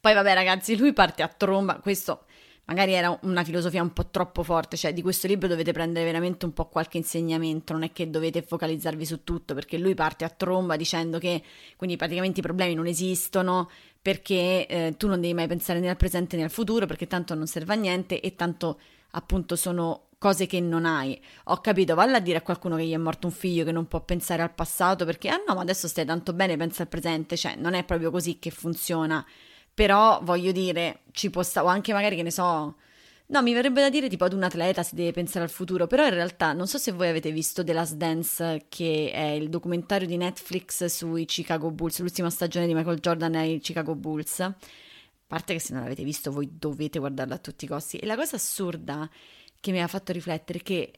Poi 0.00 0.14
vabbè 0.14 0.34
ragazzi, 0.34 0.76
lui 0.76 0.92
parte 0.92 1.22
a 1.22 1.28
tromba, 1.28 1.78
questo 1.78 2.24
magari 2.70 2.92
era 2.92 3.16
una 3.22 3.42
filosofia 3.42 3.82
un 3.82 3.92
po' 3.92 4.10
troppo 4.10 4.44
forte, 4.44 4.76
cioè 4.76 4.92
di 4.92 5.02
questo 5.02 5.26
libro 5.26 5.48
dovete 5.48 5.72
prendere 5.72 6.04
veramente 6.04 6.44
un 6.44 6.52
po' 6.52 6.68
qualche 6.68 6.98
insegnamento, 6.98 7.72
non 7.72 7.82
è 7.82 7.90
che 7.90 8.08
dovete 8.08 8.42
focalizzarvi 8.42 9.04
su 9.04 9.24
tutto, 9.24 9.54
perché 9.54 9.76
lui 9.76 9.94
parte 9.94 10.24
a 10.24 10.28
tromba 10.28 10.76
dicendo 10.76 11.18
che 11.18 11.42
quindi 11.76 11.96
praticamente 11.96 12.38
i 12.38 12.42
problemi 12.42 12.74
non 12.74 12.86
esistono, 12.86 13.68
perché 14.02 14.66
eh, 14.66 14.94
tu 14.96 15.08
non 15.08 15.20
devi 15.20 15.34
mai 15.34 15.46
pensare 15.46 15.80
né 15.80 15.88
al 15.88 15.96
presente 15.96 16.36
né 16.36 16.44
al 16.44 16.50
futuro, 16.50 16.86
perché 16.86 17.06
tanto 17.06 17.34
non 17.34 17.46
serve 17.46 17.74
a 17.74 17.76
niente 17.76 18.20
e 18.20 18.34
tanto 18.34 18.80
appunto 19.12 19.56
sono 19.56 20.08
cose 20.18 20.46
che 20.46 20.60
non 20.60 20.84
hai. 20.84 21.20
Ho 21.44 21.60
capito, 21.60 21.94
valla 21.94 22.18
a 22.18 22.20
dire 22.20 22.38
a 22.38 22.42
qualcuno 22.42 22.76
che 22.76 22.84
gli 22.84 22.92
è 22.92 22.98
morto 22.98 23.26
un 23.26 23.32
figlio 23.32 23.64
che 23.64 23.72
non 23.72 23.88
può 23.88 24.00
pensare 24.02 24.42
al 24.42 24.52
passato 24.52 25.04
perché 25.04 25.28
ah 25.28 25.42
no, 25.46 25.54
ma 25.54 25.62
adesso 25.62 25.88
stai 25.88 26.04
tanto 26.04 26.32
bene, 26.32 26.56
pensa 26.56 26.82
al 26.82 26.88
presente, 26.88 27.36
cioè 27.36 27.56
non 27.56 27.74
è 27.74 27.84
proprio 27.84 28.10
così 28.10 28.38
che 28.38 28.50
funziona. 28.50 29.24
Però 29.72 30.20
voglio 30.22 30.52
dire, 30.52 31.02
ci 31.12 31.30
può 31.30 31.42
stare, 31.42 31.66
o 31.66 31.70
anche 31.70 31.92
magari 31.92 32.16
che 32.16 32.22
ne 32.22 32.30
so, 32.30 32.76
no, 33.30 33.42
mi 33.42 33.52
verrebbe 33.52 33.80
da 33.80 33.88
dire 33.88 34.08
tipo 34.08 34.24
ad 34.24 34.32
un 34.32 34.42
atleta 34.42 34.82
si 34.82 34.94
deve 34.94 35.12
pensare 35.12 35.44
al 35.44 35.50
futuro, 35.50 35.86
però 35.86 36.04
in 36.04 36.14
realtà 36.14 36.52
non 36.52 36.66
so 36.66 36.78
se 36.78 36.92
voi 36.92 37.08
avete 37.08 37.30
visto 37.30 37.64
The 37.64 37.72
Last 37.72 37.94
Dance, 37.94 38.66
che 38.68 39.10
è 39.12 39.28
il 39.30 39.48
documentario 39.48 40.06
di 40.06 40.16
Netflix 40.16 40.84
sui 40.86 41.24
Chicago 41.24 41.70
Bulls, 41.70 42.00
l'ultima 42.00 42.30
stagione 42.30 42.66
di 42.66 42.74
Michael 42.74 42.98
Jordan 42.98 43.34
ai 43.36 43.60
Chicago 43.60 43.94
Bulls. 43.94 44.40
A 44.40 44.54
parte 45.26 45.52
che 45.52 45.60
se 45.60 45.72
non 45.72 45.82
l'avete 45.82 46.02
visto 46.02 46.32
voi 46.32 46.48
dovete 46.52 46.98
guardarlo 46.98 47.34
a 47.34 47.38
tutti 47.38 47.64
i 47.64 47.68
costi. 47.68 47.98
E 47.98 48.06
la 48.06 48.16
cosa 48.16 48.36
assurda 48.36 49.08
che 49.60 49.70
mi 49.70 49.80
ha 49.80 49.86
fatto 49.86 50.12
riflettere 50.12 50.58
è 50.58 50.62
che 50.62 50.92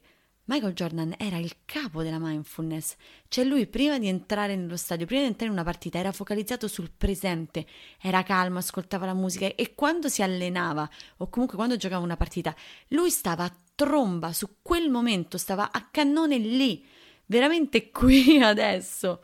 Michael 0.45 0.73
Jordan 0.73 1.15
era 1.17 1.37
il 1.37 1.55
capo 1.63 2.03
della 2.03 2.19
mindfulness, 2.19 2.95
cioè 3.29 3.45
lui 3.45 3.65
prima 3.65 3.97
di 3.97 4.09
entrare 4.09 4.57
nello 4.57 4.75
stadio, 4.75 5.05
prima 5.05 5.21
di 5.21 5.27
entrare 5.27 5.47
in 5.51 5.57
una 5.57 5.63
partita, 5.63 5.99
era 5.99 6.11
focalizzato 6.11 6.67
sul 6.67 6.91
presente, 6.91 7.65
era 8.01 8.23
calmo, 8.23 8.57
ascoltava 8.57 9.05
la 9.05 9.13
musica 9.13 9.45
e 9.55 9.73
quando 9.73 10.09
si 10.09 10.21
allenava 10.21 10.89
o 11.17 11.29
comunque 11.29 11.55
quando 11.55 11.77
giocava 11.77 12.03
una 12.03 12.17
partita, 12.17 12.53
lui 12.89 13.09
stava 13.09 13.45
a 13.45 13.55
tromba 13.73 14.33
su 14.33 14.57
quel 14.61 14.89
momento, 14.89 15.37
stava 15.37 15.71
a 15.71 15.87
cannone 15.89 16.37
lì, 16.37 16.85
veramente 17.27 17.89
qui 17.91 18.41
adesso. 18.41 19.23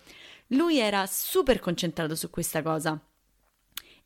Lui 0.53 0.77
era 0.79 1.05
super 1.05 1.59
concentrato 1.59 2.15
su 2.15 2.29
questa 2.29 2.61
cosa. 2.61 2.97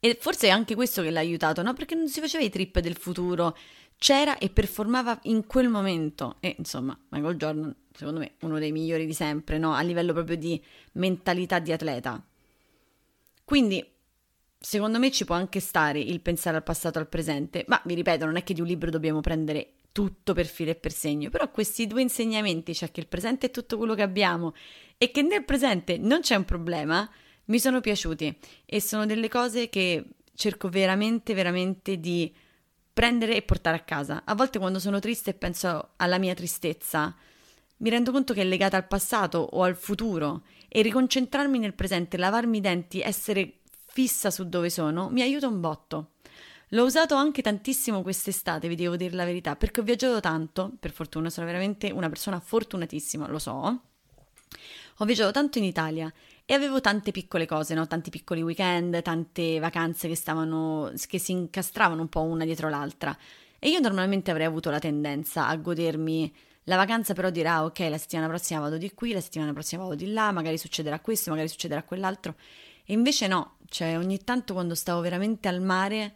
E 0.06 0.18
forse 0.20 0.48
è 0.48 0.50
anche 0.50 0.76
questo 0.76 1.02
che 1.02 1.12
l'ha 1.12 1.22
aiutato, 1.22 1.62
no? 1.62 1.72
Perché 1.72 1.96
non 1.96 2.10
si 2.10 2.20
faceva 2.20 2.44
i 2.44 2.50
trip 2.50 2.80
del 2.80 2.98
futuro, 2.98 3.56
c'era 4.04 4.38
e 4.38 4.50
performava 4.50 5.18
in 5.24 5.48
quel 5.48 5.70
momento. 5.70 6.36
E 6.42 6.56
insomma, 6.58 6.98
Michael 7.08 7.38
Jordan, 7.38 7.74
secondo 7.94 8.20
me, 8.20 8.34
uno 8.42 8.60
dei 8.60 8.74
migliori 8.74 9.06
di 9.06 9.14
sempre, 9.14 9.58
no? 9.58 9.74
A 9.74 9.80
livello 9.80 10.12
proprio 10.12 10.36
di 10.36 10.62
mentalità 10.94 11.60
di 11.60 11.72
atleta. 11.72 12.22
Quindi, 13.46 13.82
secondo 14.60 15.00
me 15.00 15.10
ci 15.10 15.24
può 15.24 15.36
anche 15.36 15.62
stare 15.62 16.02
il 16.02 16.20
pensare 16.20 16.58
al 16.58 16.64
passato 16.64 16.98
e 16.98 17.02
al 17.02 17.08
presente, 17.08 17.64
ma 17.70 17.82
vi 17.86 17.94
ripeto, 17.94 18.26
non 18.26 18.36
è 18.36 18.44
che 18.44 18.54
di 18.54 18.60
un 18.60 18.68
libro 18.68 18.90
dobbiamo 18.90 19.22
prendere 19.22 19.76
tutto 19.94 20.34
per 20.34 20.48
filo 20.48 20.72
e 20.72 20.76
per 20.76 20.92
segno, 20.92 21.30
però 21.30 21.50
questi 21.50 21.88
due 21.88 22.02
insegnamenti, 22.02 22.76
cioè 22.76 22.92
che 22.92 23.00
il 23.00 23.08
presente 23.08 23.48
è 23.48 23.52
tutto 23.52 23.78
quello 23.78 23.96
che 23.96 24.02
abbiamo 24.02 24.54
e 24.98 25.12
che 25.12 25.22
nel 25.22 25.46
presente 25.46 25.98
non 25.98 26.20
c'è 26.20 26.36
un 26.36 26.44
problema, 26.44 27.10
mi 27.46 27.58
sono 27.58 27.80
piaciuti 27.80 28.38
e 28.66 28.82
sono 28.82 29.06
delle 29.06 29.30
cose 29.30 29.70
che 29.70 30.04
cerco 30.36 30.68
veramente, 30.68 31.34
veramente 31.34 32.02
di 32.02 32.34
prendere 32.94 33.36
e 33.36 33.42
portare 33.42 33.78
a 33.78 33.82
casa. 33.82 34.22
A 34.24 34.36
volte 34.36 34.60
quando 34.60 34.80
sono 34.80 35.00
triste 35.00 35.32
e 35.32 35.34
penso 35.34 35.90
alla 35.98 36.20
mia 36.20 36.36
tristezza, 36.36 37.16
mi 37.78 37.90
rendo 37.90 38.12
conto 38.12 38.34
che 38.34 38.42
è 38.42 38.46
legata 38.46 38.78
al 38.78 38.88
passato 38.88 39.40
o 39.40 39.64
al 39.64 39.76
futuro 39.76 40.44
e 40.70 40.82
riconcentrarmi 40.82 41.60
nel 41.60 41.74
presente, 41.74 42.18
lavarmi 42.18 42.58
i 42.58 42.62
denti, 42.62 43.02
essere 43.02 43.60
fissa 43.86 44.32
su 44.32 44.48
dove 44.48 44.70
sono, 44.70 45.10
mi 45.10 45.22
aiuta 45.22 45.48
un 45.48 45.60
botto. 45.60 46.12
L'ho 46.70 46.86
usato 46.86 47.14
anche 47.16 47.42
tantissimo 47.42 48.02
quest'estate, 48.02 48.68
vi 48.68 48.76
devo 48.76 48.96
dire 48.96 49.16
la 49.16 49.26
verità, 49.26 49.56
perché 49.56 49.82
ho 49.82 49.84
viaggiato 49.84 50.20
tanto, 50.20 50.72
per 50.80 50.92
fortuna 50.92 51.30
sono 51.30 51.46
veramente 51.46 51.92
una 51.92 52.10
persona 52.10 52.40
fortunatissima, 52.40 53.28
lo 53.28 53.38
so. 53.38 53.82
Ho 54.98 55.06
viaggiato 55.06 55.32
tanto 55.32 55.58
in 55.58 55.66
Italia 55.66 56.12
e 56.46 56.54
avevo 56.54 56.82
tante 56.82 57.12
piccole 57.12 57.46
cose, 57.46 57.74
no? 57.74 57.88
tanti 57.88 58.10
piccoli 58.10 58.42
weekend, 58.42 59.02
tante 59.02 59.60
vacanze 59.60 60.08
che 60.08 60.16
stavano, 60.16 60.92
che 61.08 61.18
si 61.18 61.32
incastravano 61.32 62.02
un 62.02 62.10
po' 62.10 62.22
una 62.22 62.44
dietro 62.44 62.70
l'altra. 62.70 63.18
E 63.60 63.70
io 63.70 63.80
normalmente 63.80 64.30
avrei 64.30 64.46
avuto 64.46 64.70
la 64.70 64.80
tendenza 64.80 65.48
a 65.48 65.56
godermi 65.56 66.34
la 66.64 66.76
vacanza, 66.76 67.14
però 67.14 67.30
dire, 67.30 67.48
ah, 67.48 67.64
ok, 67.64 67.80
la 67.90 67.98
settimana 67.98 68.28
prossima 68.28 68.60
vado 68.60 68.78
di 68.78 68.94
qui, 68.94 69.14
la 69.14 69.22
settimana 69.22 69.54
prossima 69.54 69.84
vado 69.84 69.96
di 69.96 70.12
là, 70.12 70.32
magari 70.32 70.58
succederà 70.58 71.00
questo, 71.00 71.30
magari 71.30 71.48
succederà 71.48 71.84
quell'altro. 71.84 72.36
E 72.86 72.92
invece 72.92 73.28
no, 73.28 73.58
cioè 73.68 73.98
ogni 73.98 74.22
tanto 74.24 74.54
quando 74.54 74.76
stavo 74.76 75.00
veramente 75.00 75.48
al 75.48 75.62
mare 75.62 76.16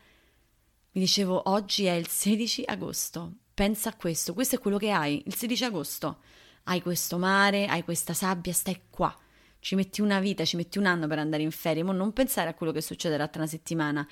mi 0.91 1.01
dicevo, 1.01 1.49
oggi 1.49 1.85
è 1.85 1.93
il 1.93 2.07
16 2.07 2.63
agosto, 2.65 3.33
pensa 3.53 3.89
a 3.89 3.95
questo, 3.95 4.33
questo 4.33 4.55
è 4.55 4.59
quello 4.59 4.77
che 4.77 4.91
hai, 4.91 5.21
il 5.25 5.35
16 5.35 5.63
agosto. 5.63 6.19
Hai 6.63 6.81
questo 6.81 7.17
mare, 7.17 7.67
hai 7.67 7.83
questa 7.83 8.13
sabbia, 8.13 8.51
stai 8.51 8.81
qua 8.89 9.15
ci 9.59 9.75
metti 9.75 10.01
una 10.01 10.19
vita, 10.19 10.45
ci 10.45 10.55
metti 10.55 10.77
un 10.77 10.85
anno 10.85 11.07
per 11.07 11.19
andare 11.19 11.43
in 11.43 11.51
ferie, 11.51 11.83
ma 11.83 11.93
non 11.93 12.13
pensare 12.13 12.49
a 12.49 12.53
quello 12.53 12.71
che 12.71 12.81
succederà 12.81 13.27
tra 13.27 13.41
una 13.41 13.49
settimana. 13.49 14.07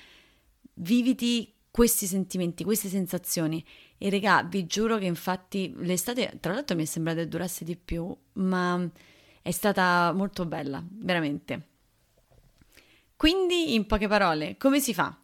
Viviti 0.76 1.54
questi 1.72 2.06
sentimenti, 2.08 2.64
queste 2.64 2.88
sensazioni. 2.88 3.66
E 3.98 4.10
regà, 4.10 4.44
vi 4.44 4.66
giuro 4.66 4.98
che 4.98 5.06
infatti 5.06 5.74
l'estate, 5.78 6.38
tra 6.40 6.54
l'altro 6.54 6.76
mi 6.76 6.84
è 6.84 6.86
sembrata 6.86 7.20
che 7.20 7.28
durasse 7.28 7.66
di 7.66 7.76
più, 7.76 8.16
ma 8.34 8.90
è 9.42 9.52
stata 9.52 10.12
molto 10.14 10.46
bella, 10.46 10.84
veramente. 10.90 11.68
Quindi, 13.16 13.74
in 13.74 13.86
poche 13.86 14.08
parole, 14.08 14.58
come 14.58 14.80
si 14.80 14.94
fa? 14.94 15.18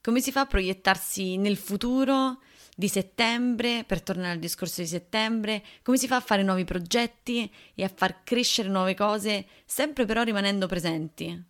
Come 0.00 0.20
si 0.20 0.32
fa 0.32 0.40
a 0.40 0.46
proiettarsi 0.46 1.36
nel 1.36 1.56
futuro 1.56 2.40
di 2.80 2.88
settembre, 2.88 3.84
per 3.86 4.02
tornare 4.02 4.32
al 4.32 4.38
discorso 4.38 4.80
di 4.80 4.86
settembre, 4.86 5.62
come 5.82 5.98
si 5.98 6.06
fa 6.06 6.16
a 6.16 6.20
fare 6.20 6.42
nuovi 6.42 6.64
progetti 6.64 7.52
e 7.74 7.84
a 7.84 7.92
far 7.94 8.24
crescere 8.24 8.70
nuove 8.70 8.94
cose, 8.94 9.46
sempre 9.66 10.06
però 10.06 10.22
rimanendo 10.22 10.66
presenti. 10.66 11.44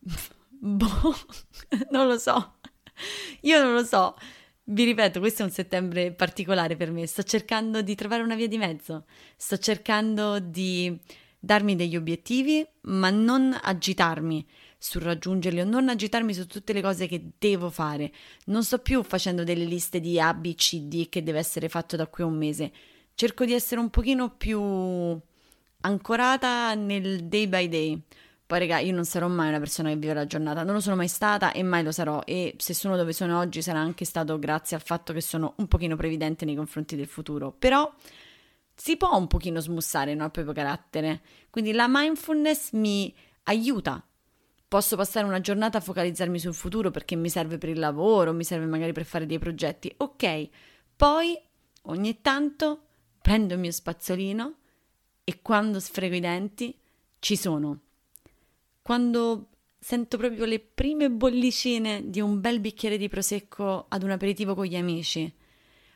boh, 0.48 1.14
non 1.92 2.08
lo 2.08 2.18
so. 2.18 2.56
Io 3.42 3.62
non 3.62 3.74
lo 3.74 3.84
so. 3.84 4.16
Vi 4.66 4.84
ripeto, 4.84 5.20
questo 5.20 5.42
è 5.42 5.44
un 5.44 5.50
settembre 5.50 6.12
particolare 6.12 6.76
per 6.76 6.90
me. 6.90 7.06
Sto 7.06 7.22
cercando 7.22 7.82
di 7.82 7.94
trovare 7.94 8.22
una 8.22 8.34
via 8.34 8.48
di 8.48 8.56
mezzo. 8.56 9.04
Sto 9.36 9.58
cercando 9.58 10.38
di 10.38 10.98
darmi 11.38 11.76
degli 11.76 11.94
obiettivi, 11.94 12.66
ma 12.84 13.10
non 13.10 13.54
agitarmi 13.62 14.46
sul 14.84 15.00
raggiungerli 15.00 15.60
o 15.60 15.64
non 15.64 15.88
agitarmi 15.88 16.34
su 16.34 16.46
tutte 16.46 16.74
le 16.74 16.82
cose 16.82 17.06
che 17.06 17.30
devo 17.38 17.70
fare. 17.70 18.12
Non 18.46 18.62
sto 18.62 18.78
più 18.80 19.02
facendo 19.02 19.42
delle 19.42 19.64
liste 19.64 19.98
di 19.98 20.20
A, 20.20 20.34
B, 20.34 20.54
C, 20.54 20.80
D 20.80 21.08
che 21.08 21.22
deve 21.22 21.38
essere 21.38 21.70
fatto 21.70 21.96
da 21.96 22.06
qui 22.06 22.22
a 22.22 22.26
un 22.26 22.36
mese. 22.36 22.70
Cerco 23.14 23.46
di 23.46 23.54
essere 23.54 23.80
un 23.80 23.88
pochino 23.88 24.36
più 24.36 24.60
ancorata 25.80 26.74
nel 26.74 27.24
day 27.24 27.48
by 27.48 27.68
day. 27.68 28.02
Poi, 28.44 28.58
raga, 28.58 28.78
io 28.80 28.92
non 28.92 29.06
sarò 29.06 29.26
mai 29.26 29.48
una 29.48 29.58
persona 29.58 29.88
che 29.88 29.96
vive 29.96 30.12
la 30.12 30.26
giornata, 30.26 30.62
non 30.62 30.74
lo 30.74 30.80
sono 30.80 30.96
mai 30.96 31.08
stata 31.08 31.52
e 31.52 31.62
mai 31.62 31.82
lo 31.82 31.90
sarò. 31.90 32.20
E 32.26 32.54
se 32.58 32.74
sono 32.74 32.94
dove 32.98 33.14
sono 33.14 33.38
oggi 33.38 33.62
sarà 33.62 33.78
anche 33.78 34.04
stato 34.04 34.38
grazie 34.38 34.76
al 34.76 34.82
fatto 34.82 35.14
che 35.14 35.22
sono 35.22 35.54
un 35.56 35.66
pochino 35.66 35.96
previdente 35.96 36.44
nei 36.44 36.56
confronti 36.56 36.94
del 36.94 37.06
futuro. 37.06 37.54
Però 37.58 37.90
si 38.74 38.98
può 38.98 39.16
un 39.16 39.28
pochino 39.28 39.60
smussare 39.60 40.14
no, 40.14 40.26
il 40.26 40.30
proprio 40.30 40.52
carattere. 40.52 41.22
Quindi 41.48 41.72
la 41.72 41.86
mindfulness 41.88 42.72
mi 42.72 43.14
aiuta 43.44 44.04
Posso 44.74 44.96
passare 44.96 45.24
una 45.24 45.40
giornata 45.40 45.78
a 45.78 45.80
focalizzarmi 45.80 46.36
sul 46.36 46.52
futuro 46.52 46.90
perché 46.90 47.14
mi 47.14 47.28
serve 47.28 47.58
per 47.58 47.68
il 47.68 47.78
lavoro, 47.78 48.32
mi 48.32 48.42
serve 48.42 48.66
magari 48.66 48.90
per 48.90 49.04
fare 49.04 49.24
dei 49.24 49.38
progetti. 49.38 49.94
Ok, 49.98 50.48
poi 50.96 51.38
ogni 51.82 52.20
tanto 52.20 52.80
prendo 53.22 53.54
il 53.54 53.60
mio 53.60 53.70
spazzolino 53.70 54.54
e 55.22 55.42
quando 55.42 55.78
sfrego 55.78 56.16
i 56.16 56.20
denti 56.20 56.76
ci 57.20 57.36
sono. 57.36 57.82
Quando 58.82 59.50
sento 59.78 60.16
proprio 60.16 60.44
le 60.44 60.58
prime 60.58 61.08
bollicine 61.08 62.10
di 62.10 62.20
un 62.20 62.40
bel 62.40 62.58
bicchiere 62.58 62.96
di 62.96 63.08
prosecco 63.08 63.86
ad 63.88 64.02
un 64.02 64.10
aperitivo 64.10 64.56
con 64.56 64.64
gli 64.64 64.74
amici. 64.74 65.32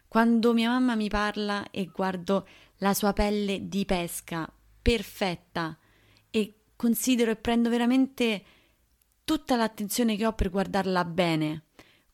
Quando 0.06 0.52
mia 0.52 0.68
mamma 0.68 0.94
mi 0.94 1.08
parla 1.08 1.72
e 1.72 1.86
guardo 1.86 2.46
la 2.76 2.94
sua 2.94 3.12
pelle 3.12 3.66
di 3.66 3.84
pesca 3.84 4.48
perfetta 4.80 5.76
e 6.30 6.54
considero 6.76 7.32
e 7.32 7.36
prendo 7.36 7.70
veramente 7.70 8.44
tutta 9.28 9.56
l'attenzione 9.56 10.16
che 10.16 10.24
ho 10.24 10.32
per 10.32 10.48
guardarla 10.48 11.04
bene. 11.04 11.64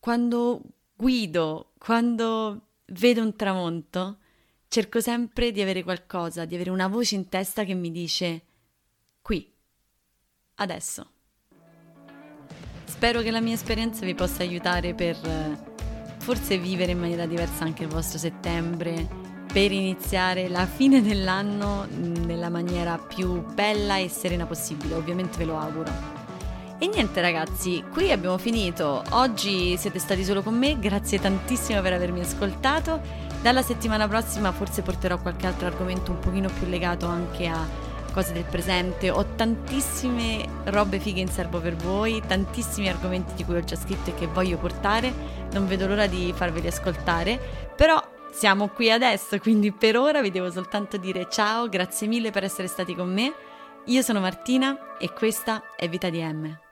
Quando 0.01 0.61
guido, 0.93 1.71
quando 1.77 2.71
vedo 2.87 3.21
un 3.21 3.33
tramonto, 3.37 4.17
cerco 4.67 4.99
sempre 4.99 5.53
di 5.53 5.61
avere 5.61 5.81
qualcosa, 5.81 6.43
di 6.43 6.55
avere 6.55 6.71
una 6.71 6.89
voce 6.89 7.15
in 7.15 7.29
testa 7.29 7.63
che 7.63 7.73
mi 7.73 7.89
dice 7.89 8.41
qui, 9.21 9.49
adesso. 10.55 11.09
Spero 12.83 13.21
che 13.21 13.31
la 13.31 13.39
mia 13.39 13.53
esperienza 13.53 14.03
vi 14.03 14.13
possa 14.13 14.43
aiutare 14.43 14.93
per 14.93 15.15
forse 16.17 16.57
vivere 16.57 16.91
in 16.91 16.99
maniera 16.99 17.25
diversa 17.25 17.63
anche 17.63 17.83
il 17.83 17.89
vostro 17.89 18.17
settembre 18.17 19.07
per 19.53 19.71
iniziare 19.71 20.49
la 20.49 20.65
fine 20.65 21.01
dell'anno 21.01 21.85
nella 21.85 22.49
maniera 22.49 22.97
più 22.97 23.41
bella 23.53 23.95
e 23.99 24.09
serena 24.09 24.45
possibile, 24.45 24.95
ovviamente 24.95 25.37
ve 25.37 25.45
lo 25.45 25.57
auguro. 25.57 26.14
E 26.77 26.87
niente 26.87 27.21
ragazzi, 27.21 27.83
qui 27.91 28.11
abbiamo 28.11 28.37
finito. 28.37 29.01
Oggi 29.11 29.77
siete 29.77 29.97
stati 29.97 30.25
solo 30.25 30.41
con 30.41 30.57
me, 30.57 30.77
grazie 30.77 31.19
tantissimo 31.19 31.81
per 31.81 31.93
avermi 31.93 32.19
ascoltato. 32.19 32.99
Dalla 33.41 33.61
settimana 33.61 34.07
prossima 34.07 34.51
forse 34.51 34.81
porterò 34.81 35.17
qualche 35.17 35.47
altro 35.47 35.67
argomento 35.67 36.11
un 36.11 36.19
pochino 36.19 36.49
più 36.49 36.67
legato 36.67 37.05
anche 37.05 37.47
a 37.47 37.65
cose 38.11 38.33
del 38.33 38.43
presente. 38.43 39.09
Ho 39.09 39.25
tantissime 39.35 40.45
robe 40.65 40.99
fighe 40.99 41.21
in 41.21 41.29
serbo 41.29 41.59
per 41.59 41.75
voi, 41.75 42.21
tantissimi 42.27 42.89
argomenti 42.89 43.33
di 43.35 43.45
cui 43.45 43.55
ho 43.55 43.63
già 43.63 43.77
scritto 43.77 44.09
e 44.09 44.15
che 44.15 44.27
voglio 44.27 44.57
portare. 44.57 45.13
Non 45.51 45.67
vedo 45.67 45.87
l'ora 45.87 46.07
di 46.07 46.33
farveli 46.35 46.67
ascoltare, 46.67 47.39
però 47.73 48.01
siamo 48.31 48.67
qui 48.67 48.91
adesso, 48.91 49.39
quindi 49.39 49.71
per 49.71 49.97
ora 49.97 50.21
vi 50.21 50.29
devo 50.29 50.51
soltanto 50.51 50.97
dire 50.97 51.27
ciao, 51.29 51.69
grazie 51.69 52.07
mille 52.07 52.31
per 52.31 52.43
essere 52.43 52.67
stati 52.67 52.93
con 52.93 53.13
me. 53.13 53.33
Io 53.85 54.01
sono 54.01 54.19
Martina 54.19 54.97
e 54.97 55.13
questa 55.13 55.75
è 55.77 55.87
Vita 55.87 56.09
di 56.09 56.21
M. 56.21 56.64